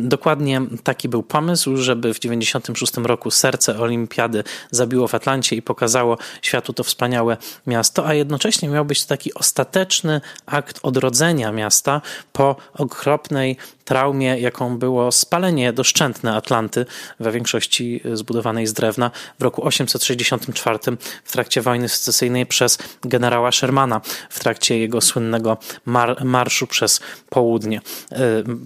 [0.00, 6.18] dokładnie taki był pomysł, żeby w 96 roku serce olimpiady zabiło w Atlancie i pokazało
[6.42, 12.00] światu to wspaniałe miasto, a jednocześnie miał być taki ostateczny akt odrodzenia miasta
[12.32, 13.56] po okropnej
[13.88, 16.86] traumie, jaką było spalenie doszczętne Atlanty,
[17.20, 20.78] we większości zbudowanej z drewna w roku 864
[21.24, 27.80] w trakcie wojny secesyjnej przez generała Shermana w trakcie jego słynnego mar marszu przez południe.
[28.12, 28.18] E,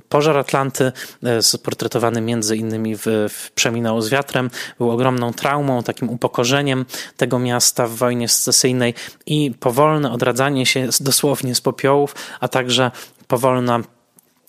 [0.08, 3.50] pożar Atlanty, e, sportretowany między innymi w, w
[3.98, 8.94] z wiatrem, był ogromną traumą, takim upokorzeniem tego miasta w wojnie secesyjnej
[9.26, 12.90] i powolne odradzanie się dosłownie z popiołów, a także
[13.28, 13.80] powolna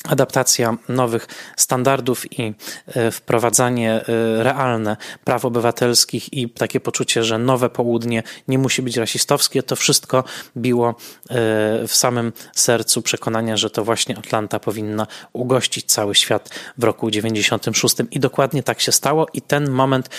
[0.03, 2.53] adaptacja nowych standardów i
[2.87, 4.03] e, wprowadzanie e,
[4.43, 10.23] realne praw obywatelskich i takie poczucie, że nowe południe nie musi być rasistowskie, to wszystko
[10.57, 10.93] biło e,
[11.87, 17.95] w samym sercu przekonania, że to właśnie Atlanta powinna ugościć cały świat w roku 96
[18.11, 20.09] i dokładnie tak się stało i ten moment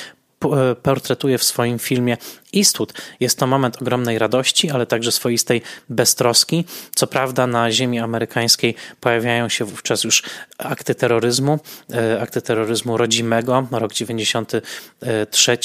[0.82, 2.16] portretuje w swoim filmie
[2.56, 2.92] Eastwood.
[3.20, 6.64] Jest to moment ogromnej radości, ale także swoistej beztroski.
[6.94, 10.22] Co prawda na ziemi amerykańskiej pojawiają się wówczas już
[10.58, 11.58] akty terroryzmu,
[11.94, 13.66] e, akty terroryzmu rodzimego.
[13.70, 15.58] Rok 93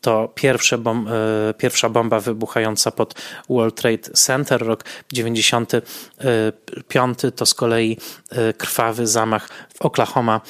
[0.00, 3.14] to pierwsze bom, e, pierwsza bomba wybuchająca pod
[3.48, 4.66] World Trade Center.
[4.66, 7.96] Rok 95 to z kolei
[8.30, 10.40] e, krwawy zamach w Oklahoma,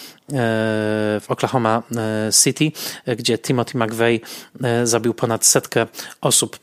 [1.21, 1.83] w Oklahoma
[2.45, 2.73] City,
[3.17, 4.21] gdzie Timothy McVeigh
[4.85, 5.80] zabił ponad setkę
[6.21, 6.59] osób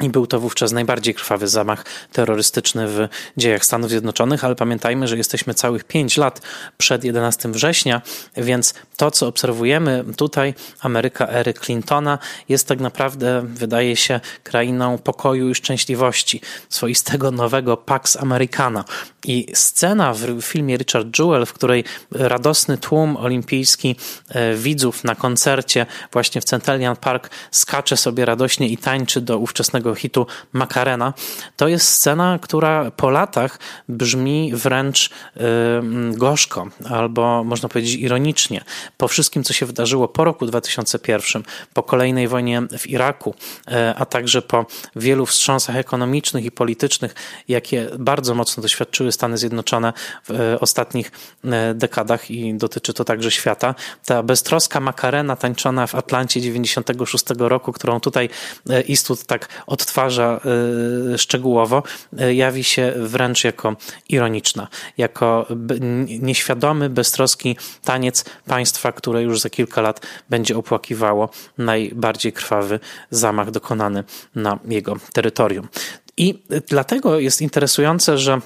[0.00, 5.16] i był to wówczas najbardziej krwawy zamach terrorystyczny w dziejach Stanów Zjednoczonych, ale pamiętajmy, że
[5.16, 6.40] jesteśmy całych pięć lat
[6.78, 8.02] przed 11 września,
[8.36, 15.50] więc to, co obserwujemy tutaj, Ameryka ery Clintona, jest tak naprawdę, wydaje się, krainą pokoju
[15.50, 18.84] i szczęśliwości, swoistego nowego Pax Americana.
[19.24, 23.96] I scena w filmie Richard Jewell, w której radosny tłum olimpijski
[24.28, 29.89] e, widzów na koncercie właśnie w Centennial Park skacze sobie radośnie i tańczy do ówczesnego
[29.94, 31.14] hitu Macarena,
[31.56, 35.10] to jest scena, która po latach brzmi wręcz
[36.12, 38.64] gorzko, albo można powiedzieć ironicznie.
[38.96, 41.42] Po wszystkim, co się wydarzyło po roku 2001,
[41.74, 43.34] po kolejnej wojnie w Iraku,
[43.68, 47.14] y, a także po wielu wstrząsach ekonomicznych i politycznych,
[47.48, 49.92] jakie bardzo mocno doświadczyły Stany Zjednoczone
[50.24, 51.12] w y, ostatnich
[51.74, 53.74] dekadach i dotyczy to także świata.
[54.04, 58.28] Ta beztroska Macarena tańczona w Atlancie 96 roku, którą tutaj
[58.88, 60.40] Eastwood tak od odtwarza
[61.14, 61.82] y, szczegółowo,
[62.20, 63.76] y, jawi się wręcz jako
[64.08, 65.46] ironiczna, jako
[66.08, 74.04] nieświadomy, beztroski taniec państwa, które już za kilka lat będzie opłakiwało najbardziej krwawy zamach dokonany
[74.34, 75.68] na jego terytorium.
[76.16, 78.40] I dlatego jest interesujące, że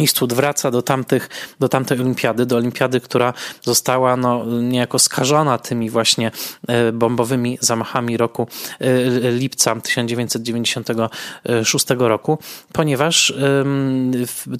[0.00, 1.28] Eastwood wraca do, tamtych,
[1.60, 6.30] do tamtej olimpiady, do olimpiady, która została no, niejako skażona tymi właśnie
[6.68, 8.46] e, bombowymi zamachami roku
[8.80, 12.38] e, lipca 1996 roku,
[12.72, 13.34] ponieważ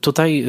[0.00, 0.46] tutaj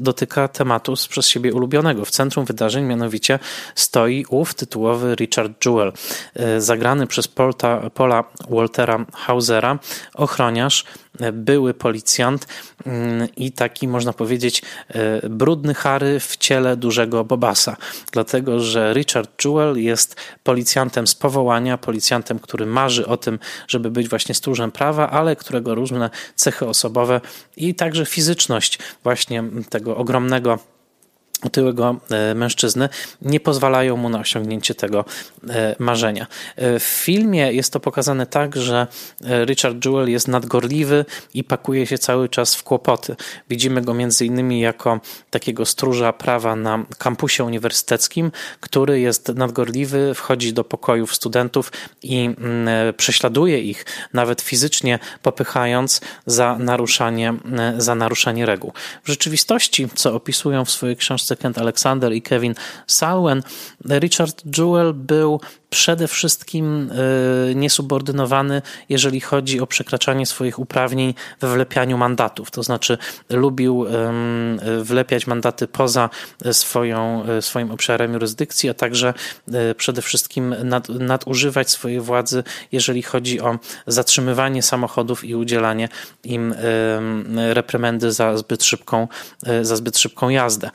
[0.00, 2.04] dotyka tematu przez siebie ulubionego.
[2.04, 3.38] W centrum wydarzeń mianowicie
[3.74, 5.92] stoi ów tytułowy Richard Jewell,
[6.34, 9.78] e, zagrany przez Paula, Paula Waltera Hausera,
[10.14, 10.84] ochroniarz
[11.32, 12.46] były policjant
[12.86, 17.76] mm, i taki, można powiedzieć, e, brudny Harry w ciele dużego Bobasa.
[18.12, 24.08] Dlatego, że Richard Jewell jest policjantem z powołania, policjantem, który marzy o tym, żeby być
[24.08, 27.20] właśnie stróżem prawa, ale którego różne cechy osobowe
[27.56, 30.58] i także fizyczność właśnie tego ogromnego
[31.42, 32.88] otyłego e, mężczyzny
[33.22, 35.04] nie pozwalają mu na osiągnięcie tego
[35.48, 36.26] e, marzenia.
[36.56, 38.86] E, w filmie jest to pokazane tak, że
[39.44, 43.16] Richard Jewell jest nadgorliwy i pakuje się cały czas w kłopoty.
[43.48, 45.00] Widzimy go między innymi jako
[45.30, 52.94] takiego stróża prawa na kampusie uniwersyteckim, który jest nadgorliwy, wchodzi do pokojów studentów i mm,
[52.94, 57.34] prześladuje ich, nawet fizycznie popychając za naruszanie,
[57.78, 58.72] za naruszanie reguł.
[59.04, 62.54] W rzeczywistości, co opisują w swojej książce Kent Alexander i Kevin
[62.86, 63.42] Salwen,
[63.84, 65.40] Richard Jewell był
[65.72, 66.90] przede wszystkim
[67.50, 72.50] e, niesubordynowany, jeżeli chodzi o przekraczanie swoich uprawnień we wlepianiu mandatów.
[72.50, 72.98] To znaczy
[73.30, 73.86] lubił
[74.82, 76.10] wlepiać mandaty poza
[76.52, 79.14] swoją, e, swoim obszarem jurysdykcji, a także
[79.52, 85.88] e, przede wszystkim nad, nadużywać swojej władzy, jeżeli chodzi o zatrzymywanie samochodów i udzielanie
[86.24, 86.54] im
[87.52, 89.08] reprymendy za zbyt szybką,
[89.62, 90.70] za zbyt szybką jazdę.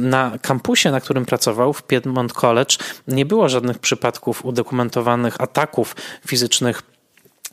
[0.00, 2.76] Na kampusie, na którym pracował w Piedmont College,
[3.08, 6.82] nie było żadnych przypadków, przypadków udokumentowanych ataków fizycznych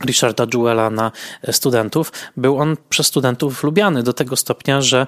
[0.06, 1.12] Richarda Jewella na
[1.52, 5.08] studentów, był on przez studentów lubiany do tego stopnia, że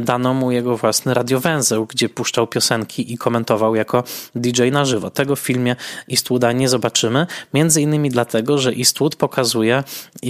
[0.00, 5.10] dano mu jego własny radiowęzeł, gdzie puszczał piosenki i komentował jako DJ na żywo.
[5.10, 5.76] Tego w filmie
[6.10, 10.28] Eastwooda nie zobaczymy, między innymi dlatego, że Eastwood pokazuje e,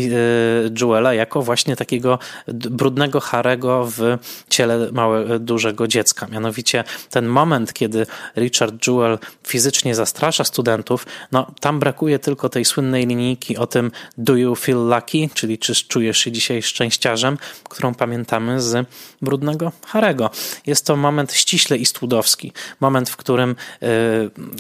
[0.80, 6.26] Jewella jako właśnie takiego brudnego Harego w ciele małego, dużego dziecka.
[6.26, 13.06] Mianowicie ten moment, kiedy Richard Jewell fizycznie zastrasza studentów, no tam brakuje tylko tej słynnej
[13.06, 18.60] linijki o tym, do You Feel Lucky, czyli czy czujesz się dzisiaj szczęściarzem, którą pamiętamy
[18.60, 18.88] z
[19.22, 20.30] Brudnego Harego.
[20.66, 23.86] Jest to moment ściśle Eastwoodowski, moment, w którym e,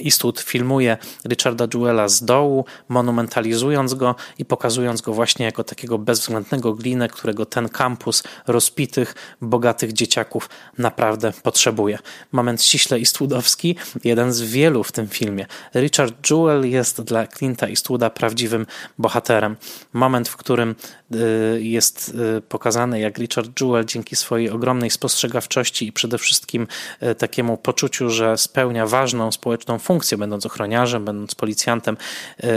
[0.04, 0.96] Eastwood filmuje
[1.28, 7.46] Richarda Jewella z dołu, monumentalizując go i pokazując go właśnie jako takiego bezwzględnego glinę, którego
[7.46, 11.98] ten kampus rozpitych, bogatych dzieciaków naprawdę potrzebuje.
[12.32, 15.46] Moment ściśle Eastwoodowski, jeden z wielu w tym filmie.
[15.74, 18.66] Richard Jewell jest dla Clint'a Eastwooda prawdziwym
[18.98, 19.56] bohaterem bohaterem.
[19.92, 20.74] Moment, w którym
[21.14, 26.66] y, jest y, pokazane, jak Richard Jewell dzięki swojej ogromnej spostrzegawczości i przede wszystkim
[27.02, 31.96] y, takiemu poczuciu, że spełnia ważną społeczną funkcję, będąc ochroniarzem, będąc policjantem,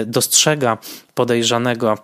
[0.05, 0.77] dostrzega
[1.13, 1.97] podejrzanego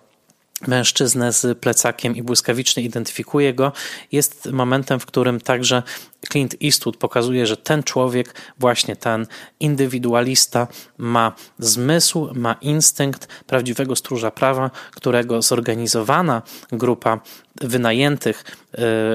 [0.67, 3.71] mężczyznę z plecakiem i błyskawicznie identyfikuje go,
[4.11, 5.83] jest momentem, w którym także
[6.31, 9.27] Clint Eastwood pokazuje, że ten człowiek, właśnie ten
[9.59, 17.19] indywidualista, ma zmysł, ma instynkt prawdziwego stróża prawa, którego zorganizowana grupa
[17.61, 18.43] wynajętych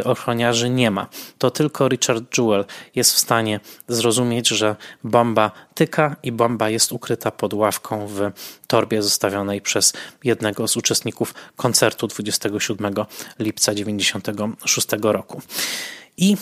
[0.01, 1.07] y, ochroniarzy nie ma.
[1.39, 7.31] To tylko Richard Jewell jest w stanie zrozumieć, że bomba tyka i bomba jest ukryta
[7.31, 8.31] pod ławką w
[8.67, 9.93] torbie zostawionej przez
[10.25, 12.95] jednego z uczestników koncertu 27
[13.39, 15.43] lipca 1996 roku.
[16.21, 16.37] I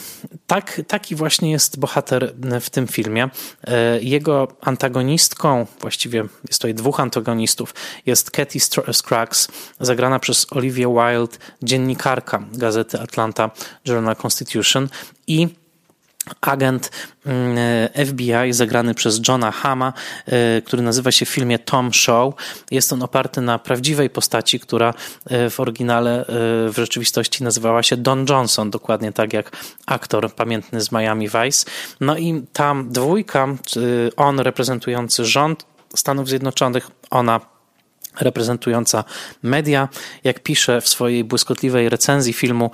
[0.47, 3.29] tak, taki właśnie jest bohater w tym filmie.
[3.65, 7.75] E, jego antagonistką, właściwie jest tutaj dwóch antagonistów,
[8.07, 8.59] jest Katy
[8.93, 9.49] Scruggs,
[9.81, 13.51] zagrana przez Olivia Wilde, dziennikarka gazety Atlanta
[13.85, 14.89] Journal-Constitution
[15.27, 15.49] i
[16.41, 16.91] agent
[17.27, 17.57] mm,
[18.07, 19.93] FBI zagrany przez Johna Hama,
[20.27, 22.35] e, który nazywa się w filmie Tom Show.
[22.71, 24.95] Jest on oparty na prawdziwej postaci, która
[25.27, 26.25] e, w oryginale, e,
[26.71, 31.71] w rzeczywistości nazywała się Don Johnson, dokładnie tak jak aktor pamiętny z Miami Vice.
[32.01, 33.49] No i tam dwójka,
[34.17, 37.56] on reprezentujący rząd Stanów Zjednoczonych, ona
[38.21, 39.05] reprezentująca
[39.43, 39.89] media.
[40.25, 42.71] Jak pisze w swojej błyskotliwej recenzji filmu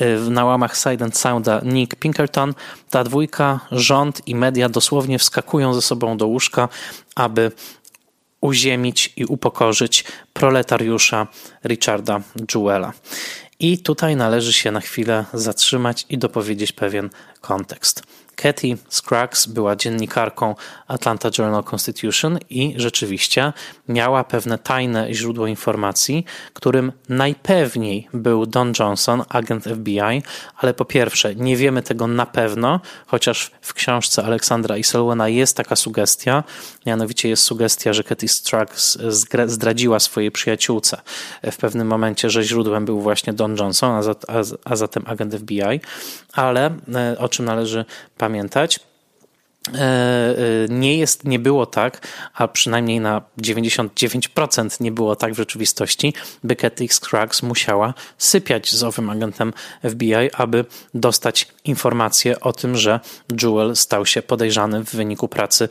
[0.00, 2.54] y, na łamach Side and Sounda Nick Pinkerton,
[2.90, 6.68] ta dwójka, rząd i media dosłownie wskakują ze sobą do łóżka,
[7.14, 7.52] aby
[8.40, 11.26] uziemić i upokorzyć proletariusza
[11.64, 12.20] Richarda
[12.54, 12.92] Jewella.
[13.58, 18.02] I tutaj należy się na chwilę zatrzymać i dopowiedzieć pewien kontekst.
[18.36, 20.54] Katy Scruggs była dziennikarką
[20.88, 23.52] Atlanta Journal-Constitution i rzeczywiście
[23.88, 30.22] miała pewne tajne źródło informacji, którym najpewniej był Don Johnson, agent FBI,
[30.56, 35.76] ale po pierwsze nie wiemy tego na pewno, chociaż w książce Aleksandra Iselwena jest taka
[35.76, 36.44] sugestia,
[36.86, 38.98] mianowicie jest sugestia, że Katy Scruggs
[39.46, 41.00] zdradziła swojej przyjaciółce
[41.52, 44.02] w pewnym momencie, że źródłem był właśnie Don Johnson,
[44.64, 45.80] a zatem agent FBI,
[46.32, 47.84] ale e, o czym należy
[48.18, 48.80] pamiętać.
[49.72, 50.34] E, e,
[50.68, 56.56] nie jest, nie było tak, a przynajmniej na 99% nie było tak w rzeczywistości, by
[56.56, 59.52] Katy Scruggs musiała sypiać z owym agentem
[59.90, 63.00] FBI, aby dostać informację o tym, że
[63.42, 65.68] Jewel stał się podejrzany w wyniku pracy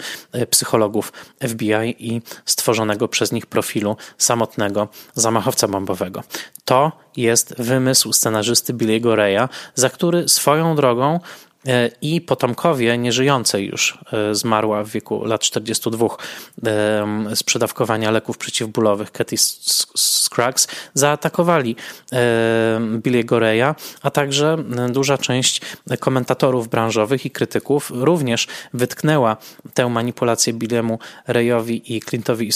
[0.49, 1.13] psychologów
[1.47, 6.23] FBI i stworzonego przez nich profilu samotnego zamachowca bombowego.
[6.65, 11.19] To jest wymysł scenarzysty Billy'ego Raya, za który swoją drogą E,
[12.01, 16.07] i potomkowie nieżyjącej już e, zmarła w wieku lat 42
[17.35, 19.35] z przedawkowania leków przeciwbólowych Katy
[19.95, 20.67] Scruggs.
[20.93, 21.75] Zaatakowali
[22.97, 24.57] Billy'ego Reya, a także
[24.89, 25.61] duża część
[25.99, 29.37] komentatorów branżowych i krytyków również wytknęła
[29.73, 30.97] tę manipulację Billy'emu
[31.27, 32.51] Reyowi i Clintowi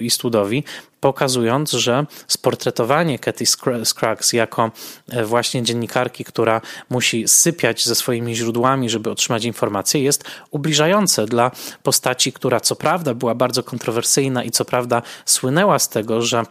[0.00, 0.64] Eastwoodowi,
[1.02, 3.44] pokazując, że sportretowanie Katy
[3.84, 4.70] Scruggs jako
[5.08, 6.60] e, właśnie dziennikarki, która
[6.90, 11.50] musi sypiać ze swoimi źródłami, żeby otrzymać informacje, jest ubliżające dla
[11.82, 16.42] postaci, która co prawda była bardzo kontrowersyjna i co prawda słynęła z tego, że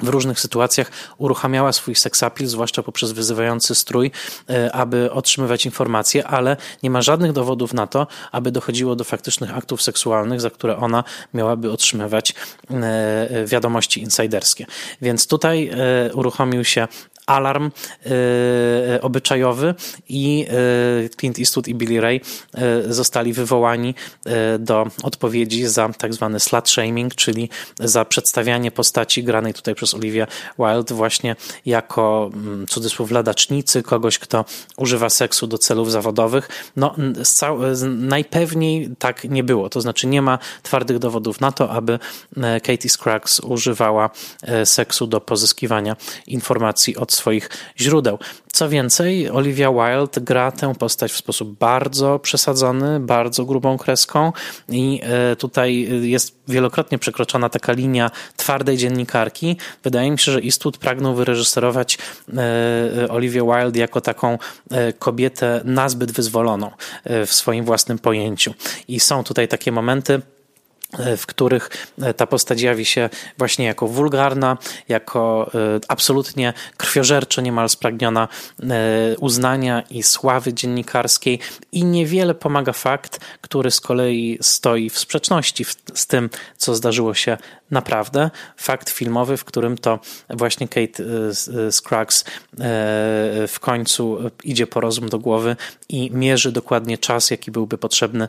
[0.00, 4.10] w różnych sytuacjach uruchamiała swój seksapil, zwłaszcza poprzez wyzywający strój,
[4.50, 9.56] e, aby otrzymywać informacje, ale nie ma żadnych dowodów na to, aby dochodziło do faktycznych
[9.56, 12.34] aktów seksualnych, za które ona miałaby otrzymywać
[12.70, 14.66] e, wiadomości insiderskie.
[15.02, 16.88] Więc tutaj e, uruchomił się
[17.28, 17.70] alarm
[19.00, 19.74] obyczajowy
[20.08, 20.46] i
[21.20, 22.20] Clint Eastwood i Billy Ray
[22.88, 23.94] zostali wywołani
[24.58, 27.48] do odpowiedzi za tak zwany slut shaming, czyli
[27.80, 30.26] za przedstawianie postaci granej tutaj przez Olivia
[30.58, 31.36] Wilde właśnie
[31.66, 34.44] jako mm, cudzysłów ladacznicy, kogoś, kto
[34.76, 36.48] używa seksu do celów zawodowych.
[36.76, 36.94] No,
[37.88, 39.68] najpewniej tak nie było.
[39.68, 41.98] To znaczy nie ma twardych dowodów na to, aby
[42.36, 44.10] e, Katie Scruggs używała
[44.42, 48.18] e, seksu do pozyskiwania informacji od swoich źródeł.
[48.52, 54.32] Co więcej, Olivia Wilde gra tę postać w sposób bardzo przesadzony, bardzo grubą kreską
[54.68, 59.56] i e, tutaj jest wielokrotnie przekroczona taka linia twardej dziennikarki.
[59.84, 61.98] Wydaje mi się, że Eastwood pragnął wyreżyserować
[63.08, 64.38] Olivia Wilde jako taką
[64.98, 66.70] kobietę nazbyt wyzwoloną
[67.04, 68.54] w swoim własnym pojęciu.
[68.88, 70.37] I są tutaj takie momenty, E,
[71.16, 71.70] w których
[72.02, 74.58] e, ta postać jawi się właśnie jako wulgarna,
[74.88, 78.28] jako e, absolutnie krwiożerczo niemal spragniona
[79.18, 81.38] uznania i sławy dziennikarskiej
[81.72, 85.64] i niewiele pomaga fakt, który z kolei stoi w sprzeczności
[85.94, 87.38] z tym, co zdarzyło się
[87.70, 88.30] naprawdę.
[88.56, 89.98] Fakt filmowy, w którym to
[90.30, 91.02] właśnie Kate
[91.70, 92.24] Scruggs
[93.48, 95.56] w końcu idzie po rozum do głowy
[95.88, 98.28] i mierzy dokładnie czas, jaki byłby potrzebny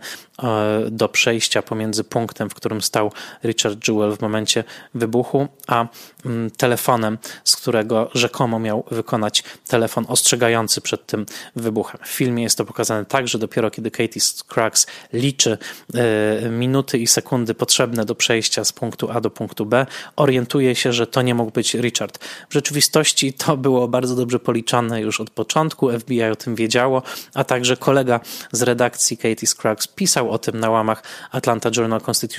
[0.91, 3.11] do przejścia pomiędzy punktem, w którym stał
[3.43, 5.87] Richard Jewell w momencie wybuchu, a
[6.25, 11.25] mm, telefonem, z którego rzekomo miał wykonać telefon ostrzegający przed tym
[11.55, 12.01] wybuchem.
[12.03, 15.57] W filmie jest to pokazane tak, że dopiero kiedy Katie Scruggs liczy
[15.93, 19.85] e, minuty i sekundy potrzebne do przejścia z punktu A do punktu B,
[20.15, 22.25] orientuje się, że to nie mógł być Richard.
[22.49, 27.01] W rzeczywistości to było bardzo dobrze policzone już od początku, FBI o tym wiedziało,
[27.33, 28.19] a także kolega
[28.51, 32.38] z redakcji Katie Scruggs pisał o tym na łamach Atlanta Journal Constitution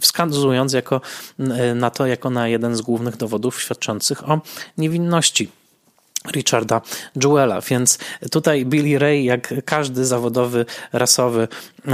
[0.00, 1.00] wskazując jako,
[1.74, 4.40] na to jako na jeden z głównych dowodów świadczących o
[4.78, 5.48] niewinności
[6.32, 6.80] Richarda
[7.22, 7.98] Jewela, więc
[8.30, 11.48] tutaj Billy Ray, jak każdy zawodowy, rasowy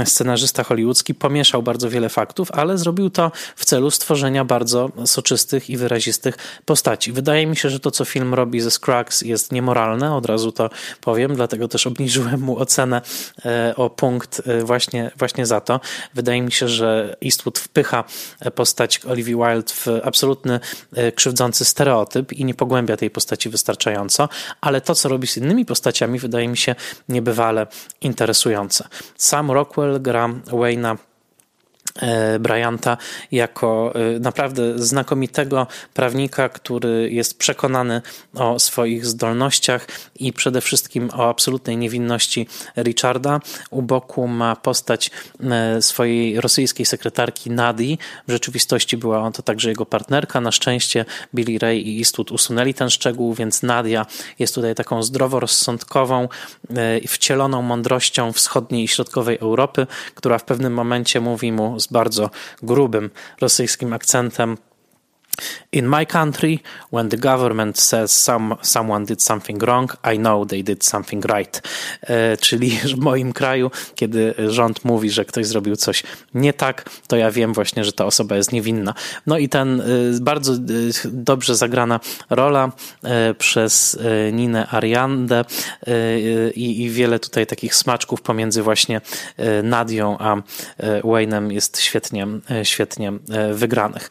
[0.05, 5.77] scenarzysta hollywoodzki, pomieszał bardzo wiele faktów, ale zrobił to w celu stworzenia bardzo soczystych i
[5.77, 7.11] wyrazistych postaci.
[7.11, 10.69] Wydaje mi się, że to, co film robi ze Scruggs jest niemoralne, od razu to
[11.01, 13.01] powiem, dlatego też obniżyłem mu ocenę
[13.45, 15.79] e, o punkt e, właśnie, właśnie za to.
[16.13, 18.03] Wydaje mi się, że Eastwood wpycha
[18.55, 20.59] postać Olivia Wilde w absolutny
[20.95, 24.29] e, krzywdzący stereotyp i nie pogłębia tej postaci wystarczająco
[24.61, 26.75] ale to, co robi z innymi postaciami, wydaje mi się
[27.09, 27.67] niebywale
[28.01, 28.87] interesujące.
[29.17, 30.97] Sam Rockwell gra Wayna
[32.39, 32.97] Bryanta
[33.31, 38.01] jako e, naprawdę znakomitego prawnika, który jest przekonany
[38.35, 43.39] o swoich zdolnościach i przede wszystkim o absolutnej niewinności Richarda.
[43.69, 45.11] U boku ma postać
[45.43, 47.97] e, swojej rosyjskiej sekretarki Nadi.
[48.27, 50.41] W rzeczywistości była on to także jego partnerka.
[50.41, 54.05] Na szczęście Billy Ray i Eastwood usunęli ten szczegół, więc Nadia
[54.39, 56.27] jest tutaj taką zdroworozsądkową,
[57.07, 62.29] wcieloną mądrością wschodniej i środkowej Europy, która w pewnym momencie mówi mu z bardzo
[62.61, 63.09] grubym
[63.41, 64.57] rosyjskim akcentem
[65.71, 66.59] In my country,
[66.91, 71.61] when the government says some, someone did something wrong, I know they did something right.
[72.01, 76.03] E, czyli w moim kraju, kiedy rząd mówi, że ktoś zrobił coś
[76.33, 78.93] nie tak, to ja wiem właśnie, że ta osoba jest niewinna.
[79.27, 79.83] No i ten e,
[80.21, 80.57] bardzo e,
[81.05, 82.71] dobrze zagrana rola
[83.03, 85.45] e, przez e, Ninę Ariandę
[85.87, 89.01] e, i, i wiele tutaj takich smaczków pomiędzy właśnie
[89.63, 90.35] Nadią a
[91.03, 92.27] Wayne'em jest świetnie,
[92.63, 93.13] świetnie
[93.53, 94.09] wygranych.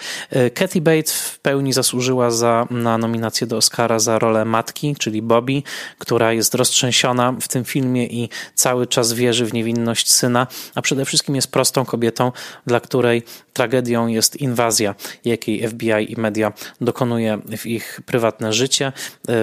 [0.54, 5.62] Kathy Bates w pełni zasłużyła za, na nominację do Oscara za rolę matki, czyli Bobby,
[5.98, 11.04] która jest roztrzęsiona w tym filmie i cały czas wierzy w niewinność syna, a przede
[11.04, 12.32] wszystkim jest prostą kobietą,
[12.66, 14.94] dla której tragedią jest inwazja,
[15.24, 18.92] jakiej FBI i media dokonuje w ich prywatne życie.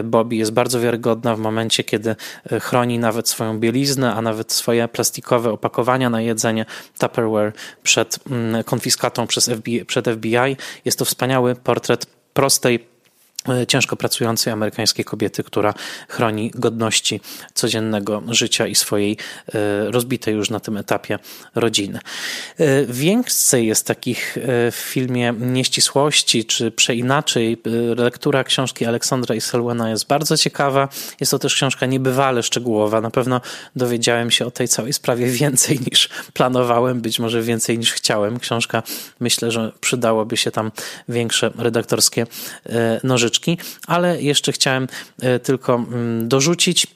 [0.04, 2.16] Bobby jest bardzo wiarygodna w momencie, kiedy
[2.62, 6.66] chroni nawet swoją bieliznę, a nawet swoje plastikowe opakowania na jedzenie
[7.00, 7.54] Tupperware
[7.84, 10.58] przed mm, konfiskatą przez FBI, przed FBI.
[10.86, 12.89] Jest to wspaniały portret prostej
[13.68, 15.74] ciężko pracującej amerykańskiej kobiety, która
[16.10, 17.22] chroni godności
[17.54, 19.18] codziennego życia i swojej
[19.54, 21.20] e, rozbitej już na tym etapie
[21.56, 22.00] rodziny.
[22.58, 24.38] E, więcej jest takich
[24.72, 27.58] w filmie nieścisłości, czy przeinaczej.
[27.98, 30.90] Lektura książki Aleksandra i Selwena jest bardzo ciekawa.
[31.20, 33.02] Jest to też książka niebywale szczegółowa.
[33.02, 33.42] Na pewno
[33.76, 38.40] dowiedziałem się o tej całej sprawie więcej niż planowałem, być może więcej niż chciałem.
[38.40, 38.84] Książka
[39.20, 40.72] myślę, że przydałoby się tam
[41.10, 42.28] większe redaktorskie
[43.04, 43.39] nożyczki
[43.88, 44.88] ale jeszcze chciałem
[45.22, 46.88] e, tylko mm, dorzucić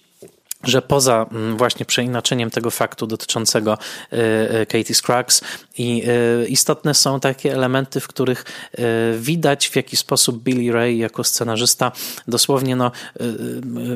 [0.64, 3.78] że poza mm, właśnie przeinaczeniem tego faktu dotyczącego
[4.14, 5.42] y, y, Katie Scruggs
[5.78, 6.04] i
[6.44, 8.46] y, istotne są takie elementy, w których
[9.18, 11.92] widać w jaki sposób Billy Ray jako scenarzysta
[12.28, 12.92] dosłownie no,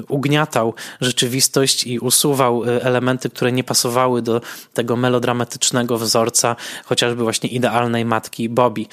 [0.10, 4.42] ugniatał rzeczywistość i usuwał elementy, które nie pasowały do
[4.74, 6.56] tego melodramatycznego wzorca
[6.86, 8.86] chociażby właśnie idealnej matki Bobby.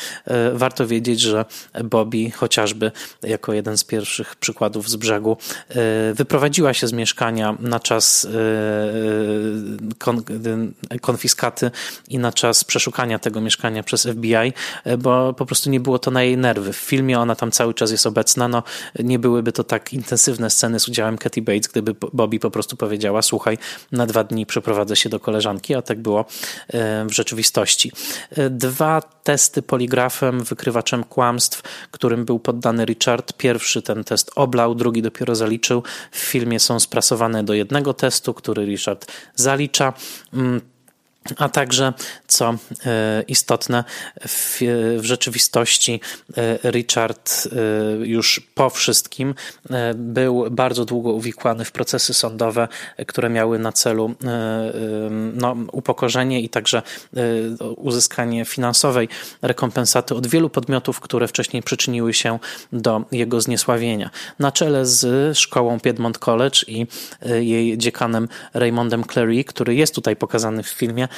[0.53, 1.45] Warto wiedzieć, że
[1.85, 5.37] Bobby chociażby jako jeden z pierwszych przykładów z brzegu
[6.15, 8.29] wyprowadziła się z mieszkania na czas e,
[11.01, 11.71] konfiskaty
[12.09, 14.53] i na czas przeszukania tego mieszkania przez FBI,
[14.99, 16.73] bo po prostu nie było to na jej nerwy.
[16.73, 18.63] W filmie ona tam cały czas jest obecna, no
[18.99, 23.23] nie byłyby to tak intensywne sceny z udziałem Katy Bates, gdyby Bobby po prostu powiedziała,
[23.23, 23.59] słuchaj,
[23.93, 26.25] na dwa dni przeprowadzę się do koleżanki, a tak było
[27.09, 27.93] w rzeczywistości.
[28.51, 33.33] Dwa testy poligrafem, wykrywaczem kłamstw, którym był poddany Richard.
[33.33, 35.83] Pierwszy ten test oblał, drugi dopiero zaliczył.
[36.11, 39.93] W filmie są sprasowane do jednego testu, który Richard zalicza.
[41.37, 41.93] A także,
[42.27, 42.55] co
[42.87, 43.85] e, istotne,
[44.29, 44.61] w,
[44.99, 46.01] w, rzeczywistości
[46.37, 49.35] e, Richard e, już po wszystkim
[49.95, 52.69] był bardzo długo uwikłany w procesy sądowe,
[53.07, 54.15] które miały na celu
[55.35, 56.83] no, upokorzenie i także
[57.77, 59.09] uzyskanie finansowej
[59.43, 62.39] rekompensaty od wielu podmiotów, które wcześniej przyczyniły się
[62.73, 64.11] do jego zniesławienia.
[64.39, 66.87] Na czele z szkołą Piedmont College i
[67.41, 71.09] jej dziekanem Raymondem Clary, który jest tutaj pokazany w filmie,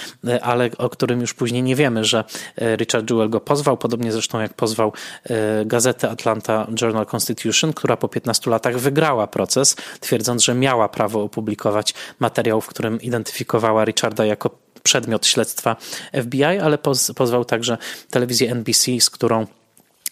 [0.42, 2.24] ale o którym już później nie wiemy, że
[2.57, 4.92] e, Richard Jewell go pozwał, podobnie zresztą jak pozwał
[5.24, 11.22] e, gazetę Atlanta Journal Constitution, która po 15 latach wygrała proces, twierdząc, że miała prawo
[11.22, 14.51] opublikować materiał, w którym identyfikowała Richarda jako
[14.82, 15.76] przedmiot śledztwa
[16.22, 16.78] FBI, ale
[17.16, 17.78] pozwał także
[18.11, 19.47] telewizję NBC, z którą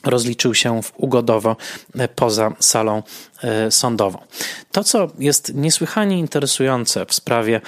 [0.04, 1.56] rozliczył się ugodowo
[1.98, 3.02] e, poza salą
[3.42, 4.18] e, sądową.
[4.72, 7.60] To, co jest niesłychanie interesujące w sprawie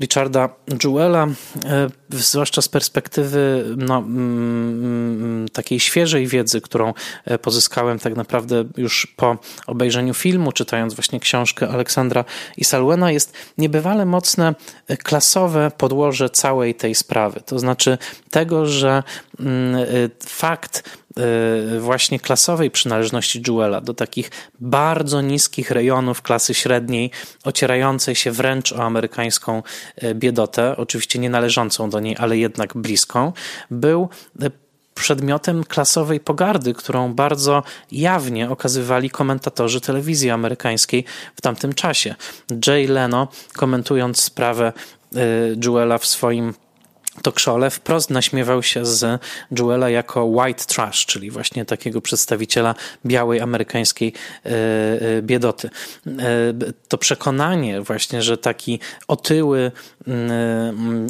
[0.00, 0.48] Richarda
[0.84, 1.26] Jewella,
[1.64, 6.94] e, zwłaszcza z perspektywy no, mm, mm, takiej świeżej wiedzy, którą
[7.42, 9.36] pozyskałem tak naprawdę już po
[9.66, 12.24] obejrzeniu filmu, czytając właśnie książkę Aleksandra
[12.56, 14.54] Isalwena, jest niebywale mocne
[15.02, 17.40] klasowe podłoże całej tej sprawy.
[17.46, 17.98] To znaczy
[18.30, 19.02] tego, że
[19.40, 19.76] mm,
[20.26, 20.82] fakt
[21.80, 27.10] właśnie klasowej przynależności Jewela do takich bardzo niskich rejonów klasy średniej,
[27.44, 29.62] ocierającej się wręcz o amerykańską
[30.02, 33.32] y, biedotę, oczywiście nie należącą do niej, ale jednak bliską,
[33.70, 34.08] był
[34.42, 34.50] y,
[34.94, 37.62] przedmiotem klasowej pogardy, którą bardzo
[37.92, 41.04] jawnie okazywali komentatorzy telewizji amerykańskiej
[41.36, 42.14] w tamtym czasie.
[42.66, 44.72] Jay Leno, komentując sprawę
[45.64, 46.54] Jewela w swoim
[47.22, 49.22] Tokshole wprost naśmiewał się z
[49.58, 52.74] Jewela jako white trash, czyli właśnie takiego przedstawiciela
[53.06, 54.12] białej amerykańskiej
[54.46, 55.70] e, e, biedoty.
[56.06, 56.10] E,
[56.88, 59.72] to przekonanie właśnie, że taki otyły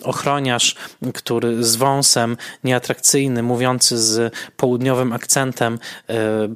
[0.04, 0.74] ochroniarz,
[1.14, 5.78] który z wąsem, nieatrakcyjny, mówiący z południowym akcentem,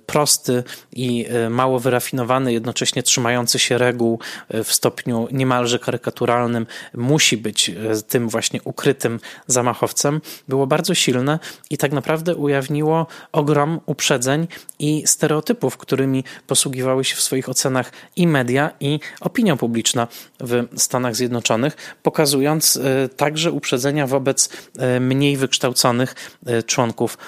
[0.07, 4.18] prosty i mało wyrafinowany, jednocześnie trzymający się reguł
[4.64, 7.70] w stopniu niemalże karykaturalnym, musi być
[8.09, 11.38] tym właśnie ukrytym zamachowcem było bardzo silne
[11.70, 18.26] i tak naprawdę ujawniło ogrom uprzedzeń i stereotypów, którymi posługiwały się w swoich ocenach i
[18.26, 20.09] media, i opinia publiczna
[20.40, 26.14] w Stanach Zjednoczonych, pokazując e, także uprzedzenia wobec e, mniej wykształconych
[26.47, 27.18] e, członków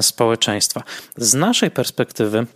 [0.00, 0.82] społeczeństwa.
[1.16, 2.46] Z naszej perspektywy,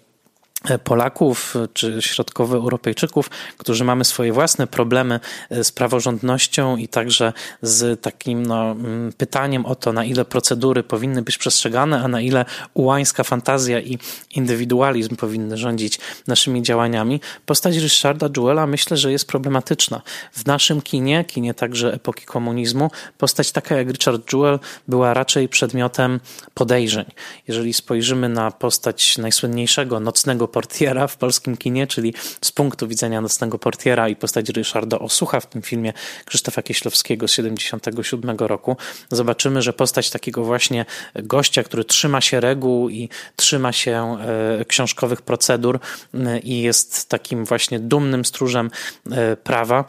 [0.84, 7.32] Polaków czy środkowoeuropejczyków, którzy mamy swoje własne problemy z praworządnością i także
[7.62, 12.20] z takim no, mm, pytaniem o to, na ile procedury powinny być przestrzegane, a na
[12.20, 12.44] ile
[12.74, 13.98] ułańska fantazja i
[14.30, 17.20] indywidualizm powinny rządzić naszymi działaniami.
[17.46, 20.02] Postać Ryszarda Jewella myślę, że jest problematyczna.
[20.32, 24.58] W naszym kinie, kinie także epoki komunizmu, postać taka jak Richard Jewell
[24.88, 26.20] była raczej przedmiotem
[26.54, 27.04] podejrzeń.
[27.48, 33.58] Jeżeli spojrzymy na postać najsłynniejszego nocnego portiera w polskim kinie, czyli z punktu widzenia nocnego
[33.58, 35.92] portiera i postać Ryszarda Osucha w tym filmie
[36.24, 38.76] Krzysztofa Kieślowskiego z 77 roku,
[39.10, 40.84] zobaczymy, że postać takiego właśnie
[41.14, 44.16] gościa, który trzyma się reguł i trzyma się
[44.60, 45.78] e, książkowych procedur
[46.14, 48.70] e, i jest takim właśnie dumnym stróżem
[49.10, 49.84] e, prawa,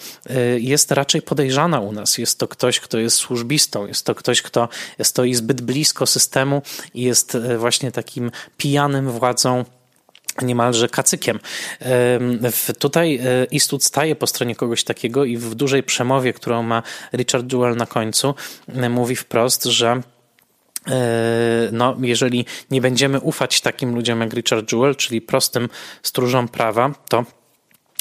[0.57, 2.17] jest raczej podejrzana u nas.
[2.17, 4.69] Jest to ktoś, kto jest służbistą, jest to ktoś, kto
[5.03, 6.61] stoi zbyt blisko systemu
[6.93, 9.65] i jest właśnie takim pijanym władzą
[10.41, 11.39] niemalże kacykiem.
[12.79, 13.21] Tutaj e,
[13.53, 17.85] Eastwood staje po stronie kogoś takiego i w dużej przemowie, którą ma Richard Jewell na
[17.85, 18.35] końcu,
[18.89, 20.01] mówi wprost, że
[20.87, 20.91] e,
[21.71, 25.69] no, jeżeli nie będziemy ufać takim ludziom jak Richard Jewell, czyli prostym
[26.03, 27.25] stróżom prawa, to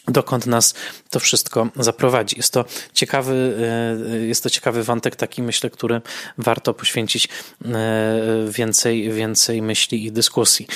[0.09, 0.74] dokąd nas
[1.11, 2.36] to wszystko zaprowadzi.
[2.36, 3.57] Jest to ciekawy,
[4.12, 6.00] e, jest to ciekawy wątek, taki myślę, który
[6.38, 7.28] warto poświęcić
[7.64, 7.68] e,
[8.48, 10.66] więcej, więcej myśli i dyskusji.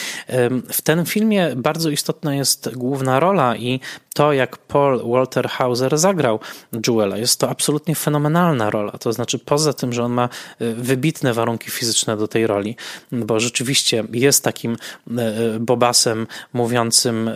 [0.73, 3.81] W tym filmie bardzo istotna jest główna rola i
[4.15, 6.41] to, jak Paul Walter Hauser zagrał
[6.87, 7.19] Jewela.
[7.19, 8.93] Jest to absolutnie fenomenalna rola.
[8.93, 10.29] To znaczy, poza tym, że on ma e,
[10.75, 12.77] wybitne warunki fizyczne do tej roli,
[13.13, 14.77] bo rzeczywiście jest takim
[15.61, 17.31] bobasem mówiącym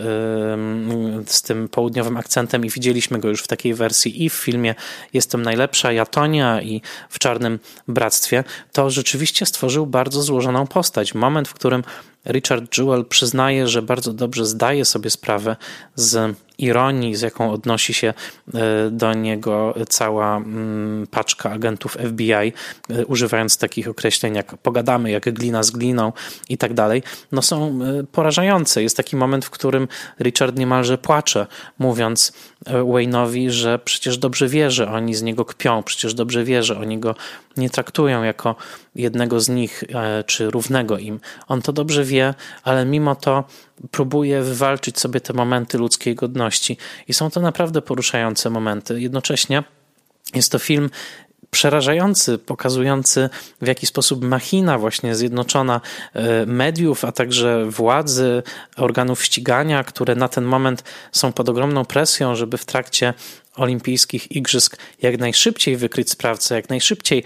[1.26, 4.74] z tym południowym akcentem i widzieliśmy go już w takiej wersji i w filmie
[5.12, 7.58] Jestem najlepsza, Jatonia i w Czarnym
[7.88, 11.14] Bractwie, to rzeczywiście stworzył bardzo złożoną postać.
[11.14, 11.84] Moment, w którym
[12.26, 15.56] Richard Jewell przyznaje, że bardzo dobrze zdaje sobie sprawę
[15.94, 18.14] z ironii, z jaką odnosi się
[18.54, 22.52] e, do niego cała mm, paczka agentów FBI, e,
[23.06, 26.12] używając takich określeń jak pogadamy, jak glina z gliną
[26.48, 27.02] i tak dalej,
[27.32, 28.82] no są e, porażające.
[28.82, 29.88] Jest taki moment, w którym
[30.20, 31.46] Richard niemalże płacze,
[31.78, 32.32] mówiąc
[32.66, 36.98] Wayne'owi, że przecież dobrze wie, że oni z niego kpią, przecież dobrze wie, że oni
[36.98, 37.14] go
[37.56, 38.56] nie traktują jako
[38.94, 39.84] jednego z nich,
[40.26, 41.20] czy równego im.
[41.48, 42.34] On to dobrze wie,
[42.64, 43.44] ale mimo to
[43.90, 46.76] próbuje wywalczyć sobie te momenty ludzkiej godności.
[47.08, 49.00] I są to naprawdę poruszające momenty.
[49.00, 49.62] Jednocześnie
[50.34, 50.90] jest to film
[51.50, 53.30] przerażający, pokazujący
[53.62, 55.80] w jaki sposób machina właśnie zjednoczona
[56.14, 58.42] e, mediów, a także władzy,
[58.76, 63.14] organów ścigania, które na ten moment są pod ogromną presją, żeby w trakcie
[63.56, 67.24] olimpijskich igrzysk jak najszybciej wykryć sprawcę, jak najszybciej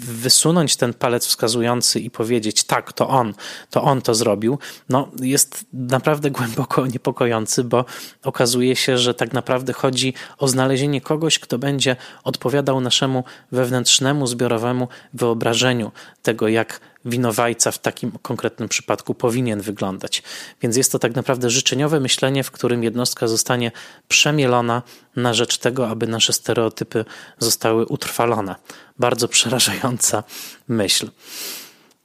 [0.00, 3.34] wysunąć ten palec wskazujący i powiedzieć tak, to on,
[3.70, 7.84] to on to zrobił, no jest naprawdę głęboko niepokojący, bo
[8.24, 14.88] okazuje się, że tak naprawdę chodzi o znalezienie kogoś, kto będzie odpowiadał naszemu wewnętrznemu, zbiorowemu
[15.14, 15.92] wyobrażeniu
[16.22, 20.22] tego, jak winowajca w takim konkretnym przypadku powinien wyglądać.
[20.62, 23.72] Więc jest to tak naprawdę życzeniowe myślenie, w którym jednostka zostanie
[24.08, 24.82] przemielona
[25.16, 27.04] na rzecz tego, aby nasze stereotypy
[27.38, 28.54] zostały utrwalone.
[28.98, 30.22] Bardzo przerażająca
[30.68, 31.10] myśl.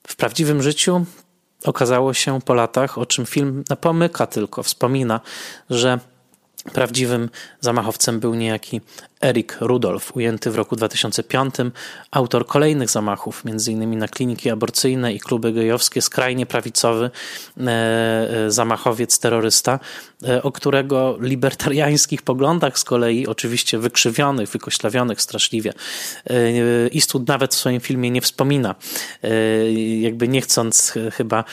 [0.07, 1.05] W prawdziwym życiu
[1.63, 5.21] okazało się po latach, o czym film napomyka tylko, wspomina,
[5.69, 5.99] że
[6.73, 7.29] Prawdziwym
[7.61, 8.81] zamachowcem był niejaki
[9.23, 11.55] Erik Rudolf, ujęty w roku 2005,
[12.11, 13.97] autor kolejnych zamachów, m.in.
[13.97, 17.11] na kliniki aborcyjne i kluby gejowskie, skrajnie prawicowy
[17.57, 19.79] e, e, zamachowiec, terrorysta,
[20.27, 25.73] e, o którego libertariańskich poglądach z kolei, oczywiście wykrzywionych, wykoślawionych straszliwie,
[26.95, 28.75] Eastwood nawet w swoim filmie nie wspomina,
[29.99, 31.43] jakby nie chcąc chyba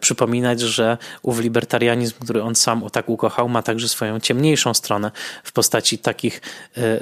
[0.00, 5.10] przypominać, że ów libertarianizm, który on sam tak ukochał, ma także swoją ciemniejszą stronę
[5.44, 6.40] w postaci takich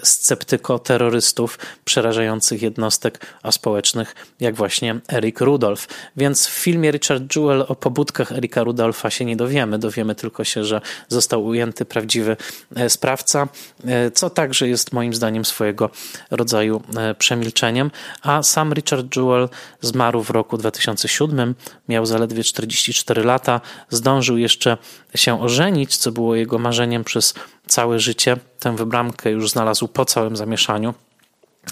[0.09, 5.89] sceptyko-terrorystów przerażających jednostek aspołecznych, jak właśnie Eric Rudolph.
[6.17, 9.79] Więc w filmie Richard Jewell o pobudkach Erika Rudolfa się nie dowiemy.
[9.79, 12.37] Dowiemy tylko się, że został ujęty prawdziwy
[12.77, 13.49] e, sprawca,
[13.85, 15.91] e, co także jest moim zdaniem swojego
[16.31, 17.91] rodzaju e, przemilczeniem.
[18.23, 19.49] A sam Richard Jewell
[19.81, 21.55] zmarł w roku 2007,
[21.89, 24.79] miał zaledwie 44 lata, zdążył jeszcze
[25.15, 27.35] się ożenić, co było jego marzeniem przez
[27.69, 28.37] całe życie.
[28.59, 30.95] Tę wybramkę już znalazł po całym zamieszaniu.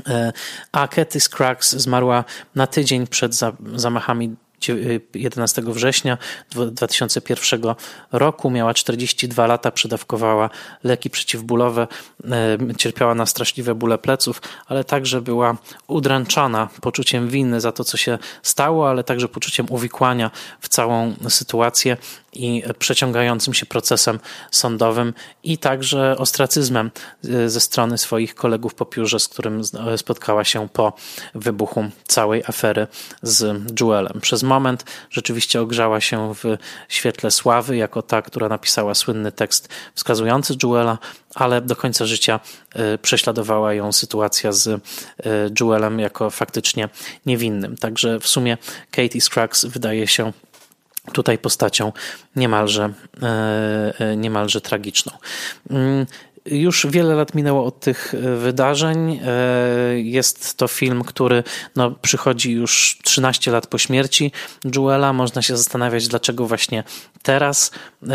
[0.08, 0.32] E,
[0.72, 2.24] a Katy Scruggs zmarła
[2.54, 3.34] na tydzień przed
[3.74, 4.36] zamachami
[5.14, 6.18] 11 września
[6.70, 7.62] 2001
[8.12, 8.50] roku.
[8.50, 10.50] Miała 42 lata, przedawkowała
[10.84, 11.86] leki przeciwbólowe,
[12.78, 18.18] cierpiała na straszliwe bóle pleców, ale także była udręczona poczuciem winy za to, co się
[18.42, 20.30] stało, ale także poczuciem uwikłania
[20.60, 21.96] w całą sytuację
[22.32, 24.18] i przeciągającym się procesem
[24.50, 26.90] sądowym i także ostracyzmem
[27.24, 29.62] e, ze strony swoich kolegów po piórze, z którym
[29.96, 30.92] spotkała się po
[31.34, 32.86] wybuchu całej afery
[33.22, 34.20] z Jewelem.
[34.20, 36.56] Przez moment rzeczywiście ogrzała się w
[36.88, 40.98] świetle sławy, jako ta, która napisała słynny tekst wskazujący Jewela,
[41.34, 42.40] ale do końca życia
[42.74, 44.78] e, prześladowała ją sytuacja z e,
[45.60, 46.88] Jewelem jako faktycznie
[47.26, 47.76] niewinnym.
[47.76, 48.58] Także w sumie
[48.90, 50.32] Katie Scruggs wydaje się
[51.12, 51.92] tutaj postacią
[52.36, 52.92] niemalże,
[53.22, 55.12] e, niemalże tragiczną.
[56.46, 59.20] Już wiele lat minęło od tych e, wydarzeń.
[59.24, 61.42] E, jest to film, który
[61.76, 64.32] no, przychodzi już 13 lat po śmierci
[64.76, 65.12] Jewela.
[65.12, 66.84] Można się zastanawiać, dlaczego właśnie
[67.22, 67.70] teraz
[68.02, 68.08] e,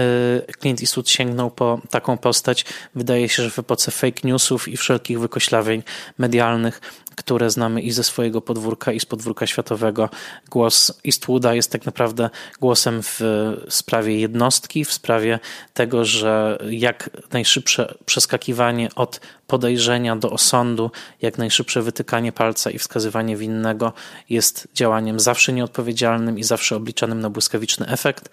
[0.60, 2.66] Clint Eastwood sięgnął po taką postać.
[2.96, 5.84] Wydaje się, że w epoce fake newsów i wszelkich wykoślawień
[6.18, 6.82] medialnych
[7.16, 10.10] które znamy i ze swojego podwórka, i z podwórka światowego.
[10.50, 13.20] Głos Eastwooda jest tak naprawdę głosem w
[13.70, 15.40] sprawie jednostki, w sprawie
[15.74, 19.20] tego, że jak najszybsze przeskakiwanie od
[19.52, 20.92] podejrzenia do osądu,
[21.22, 23.94] jak najszybsze wytykanie palca i wskazywanie winnego
[24.30, 28.30] jest działaniem zawsze nieodpowiedzialnym i zawsze obliczanym na błyskawiczny efekt.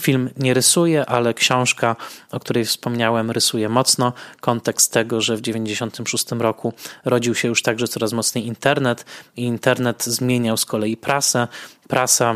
[0.00, 1.96] Film nie rysuje, ale książka,
[2.30, 6.72] o której wspomniałem, rysuje mocno kontekst tego, że w 1996 roku
[7.04, 9.04] rodził się już także coraz mocniej internet
[9.36, 11.48] i internet zmieniał z kolei prasę.
[11.88, 12.34] Prasa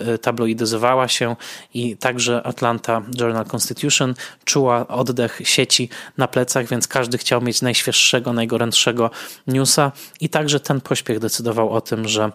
[0.00, 1.36] e, tabloidyzowała się
[1.74, 5.88] i także Atlanta Journal Constitution czuła oddech sieci
[6.18, 9.10] na plecach, więc każdy chciał mieć najświeższego, najgorętszego
[9.46, 9.92] newsa.
[10.20, 12.32] I także ten pośpiech decydował o tym, że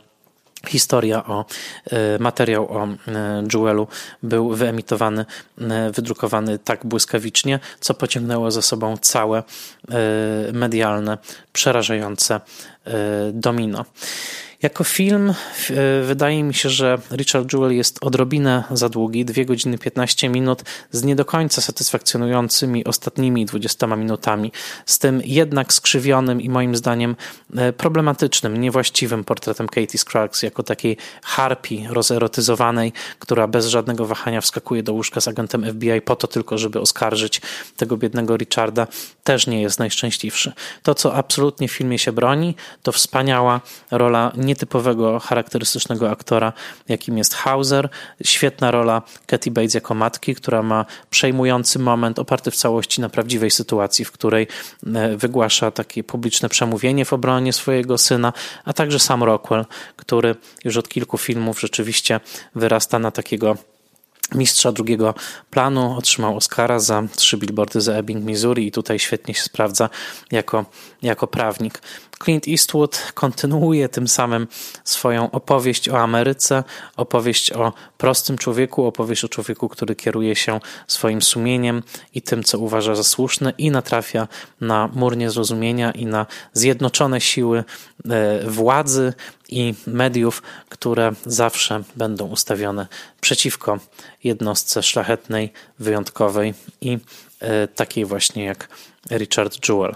[0.68, 1.46] historia o
[1.92, 3.88] e, materiał o e, Jewelu
[4.24, 5.26] był wyemitowany,
[5.94, 9.44] wydrukowany tak błyskawicznie, co pociągnęło za sobą całe
[10.54, 11.18] medialne,
[11.54, 12.40] przerażające
[13.34, 13.86] domino.
[14.64, 15.34] Jako film e,
[16.04, 21.04] wydaje mi się, że Richard Jewell jest odrobinę za długi, 2 godziny 15 minut z
[21.04, 24.52] nie do końca satysfakcjonującymi ostatnimi 20 minutami,
[24.86, 27.16] z tym jednak skrzywionym i moim zdaniem
[27.56, 34.84] e, problematycznym, niewłaściwym portretem Katie Scruggs jako takiej harpi rozerotyzowanej, która bez żadnego wahania wskakuje
[34.84, 37.42] do łóżka z agentem FBI po to tylko, żeby oskarżyć
[37.78, 38.88] tego biednego Richarda,
[39.24, 40.54] też nie jest najszczęśliwszy.
[40.84, 43.62] To, co absolutnie w filmie się broni, to wspaniała
[43.92, 46.54] rola nie nietypowego, charakterystycznego aktora,
[46.90, 47.90] jakim jest Hauser.
[48.24, 53.52] Świetna rola Katy Bates jako matki, która ma przejmujący moment oparty w całości na prawdziwej
[53.52, 54.48] sytuacji, w której
[54.96, 58.34] e, wygłasza takie publiczne przemówienie w obronie swojego syna,
[58.66, 59.66] a także sam Rockwell,
[59.96, 62.20] który już od kilku filmów rzeczywiście
[62.56, 63.58] wyrasta na takiego
[64.36, 65.14] mistrza drugiego
[65.50, 69.90] planu, otrzymał Oscara za trzy billboardy za Ebbing, Missouri i tutaj świetnie się sprawdza
[70.32, 70.66] jako,
[71.02, 71.82] jako prawnik.
[72.24, 74.48] Clint Eastwood kontynuuje tym samym
[74.84, 76.64] swoją opowieść o Ameryce,
[76.98, 82.60] opowieść o prostym człowieku, opowieść o człowieku, który kieruje się swoim sumieniem i tym, co
[82.60, 84.28] uważa za słuszne i natrafia
[84.62, 87.64] na mur niezrozumienia i na zjednoczone siły
[88.48, 89.14] władzy
[89.50, 92.88] i mediów, które zawsze będą ustawione
[93.22, 93.80] przeciwko
[94.24, 96.98] jednostce szlachetnej, wyjątkowej i
[97.40, 98.68] e, takiej właśnie jak
[99.12, 99.96] Richard Jewell.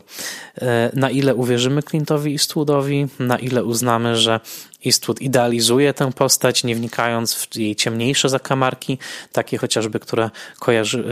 [0.62, 4.40] E, na ile uwierzymy Clintowi Eastwoodowi, na ile uznamy, że
[4.86, 8.98] Eastwood idealizuje tę postać, nie wnikając w jej ciemniejsze zakamarki,
[9.32, 10.30] takie chociażby, które
[10.60, 11.04] kojarzy,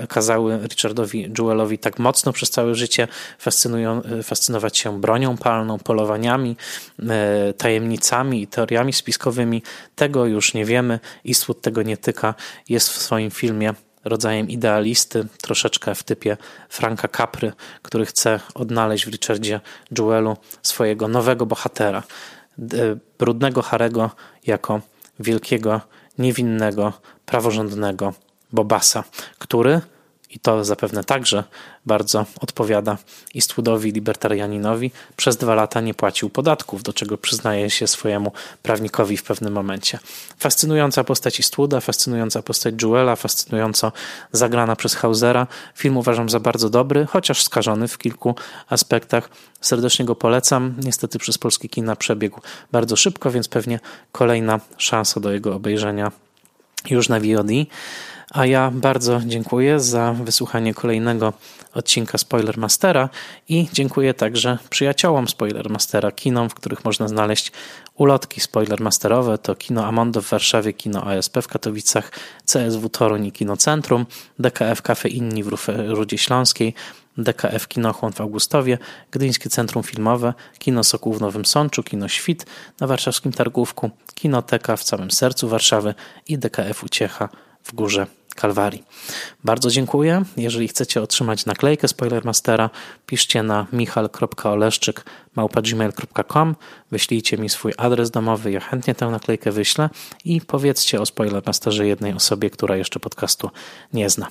[0.00, 3.08] e, kazały Richardowi Jewellowi tak mocno przez całe życie
[3.46, 6.56] e, fascynować się bronią palną, polowaniami,
[7.58, 9.62] tajemnicami i teoriami spiskowymi.
[9.96, 11.00] Tego już nie wiemy.
[11.28, 12.34] Eastwood tego nie tyka.
[12.68, 13.74] Jest w swoim filmie
[14.04, 16.36] rodzajem idealisty, troszeczkę w typie
[16.68, 17.52] Franka Capry,
[17.82, 19.60] który chce odnaleźć w Richardzie
[19.98, 22.02] Jewelu swojego nowego bohatera,
[23.18, 24.10] brudnego Harego
[24.46, 24.80] jako
[25.20, 25.80] wielkiego,
[26.18, 26.92] niewinnego,
[27.26, 28.14] praworządnego
[28.52, 29.04] Bobasa,
[29.38, 29.80] który
[30.34, 31.44] i to zapewne także
[31.86, 32.98] bardzo odpowiada
[33.36, 38.32] Eastwoodowi, libertarianinowi, przez dwa lata nie płacił podatków, do czego przyznaje się swojemu
[38.62, 39.98] prawnikowi w pewnym momencie.
[40.38, 43.92] Fascynująca postać Eastwooda, fascynująca postać Jewela, fascynująco
[44.32, 45.46] zagrana przez Hausera.
[45.74, 48.34] Film uważam za bardzo dobry, chociaż skażony w kilku
[48.68, 49.28] aspektach.
[49.60, 50.74] Serdecznie go polecam.
[50.82, 52.40] Niestety przez polskie kina przebiegł
[52.72, 53.80] bardzo szybko, więc pewnie
[54.12, 56.12] kolejna szansa do jego obejrzenia
[56.90, 57.50] już na VOD.
[58.30, 61.32] A ja bardzo dziękuję za wysłuchanie kolejnego
[61.74, 63.08] odcinka Spoilermastera
[63.48, 67.52] i dziękuję także przyjaciołom Spoilermastera, kinom, w których można znaleźć
[67.94, 69.38] ulotki spoilermasterowe.
[69.38, 72.10] To Kino Amondo w Warszawie, Kino ASP w Katowicach,
[72.44, 74.06] CSW Toruń i Kino Centrum,
[74.38, 75.50] DKF Cafe Inni w
[75.88, 76.74] Rudzie Śląskiej,
[77.18, 78.78] DKF Kinochłon w Augustowie,
[79.10, 82.46] Gdyńskie Centrum Filmowe, Kino Sokół w Nowym Sączu, Kino Świt
[82.80, 85.94] na warszawskim Targówku, Kinoteka w samym sercu Warszawy
[86.28, 87.28] i DKF Uciecha
[87.64, 88.84] w Górze Kalwarii.
[89.44, 90.22] Bardzo dziękuję.
[90.36, 92.70] Jeżeli chcecie otrzymać naklejkę Spoilermastera,
[93.06, 96.56] piszcie na michal.oleszczyk.gmail.com
[96.90, 99.90] wyślijcie mi swój adres domowy, ja chętnie tę naklejkę wyślę
[100.24, 103.50] i powiedzcie o Spoilermasterze jednej osobie, która jeszcze podcastu
[103.92, 104.28] nie zna.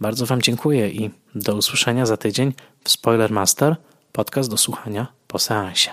[0.00, 2.52] Bardzo Wam dziękuję i do usłyszenia za tydzień
[2.84, 3.76] w Spoilermaster,
[4.12, 5.90] podcast do słuchania po seansie.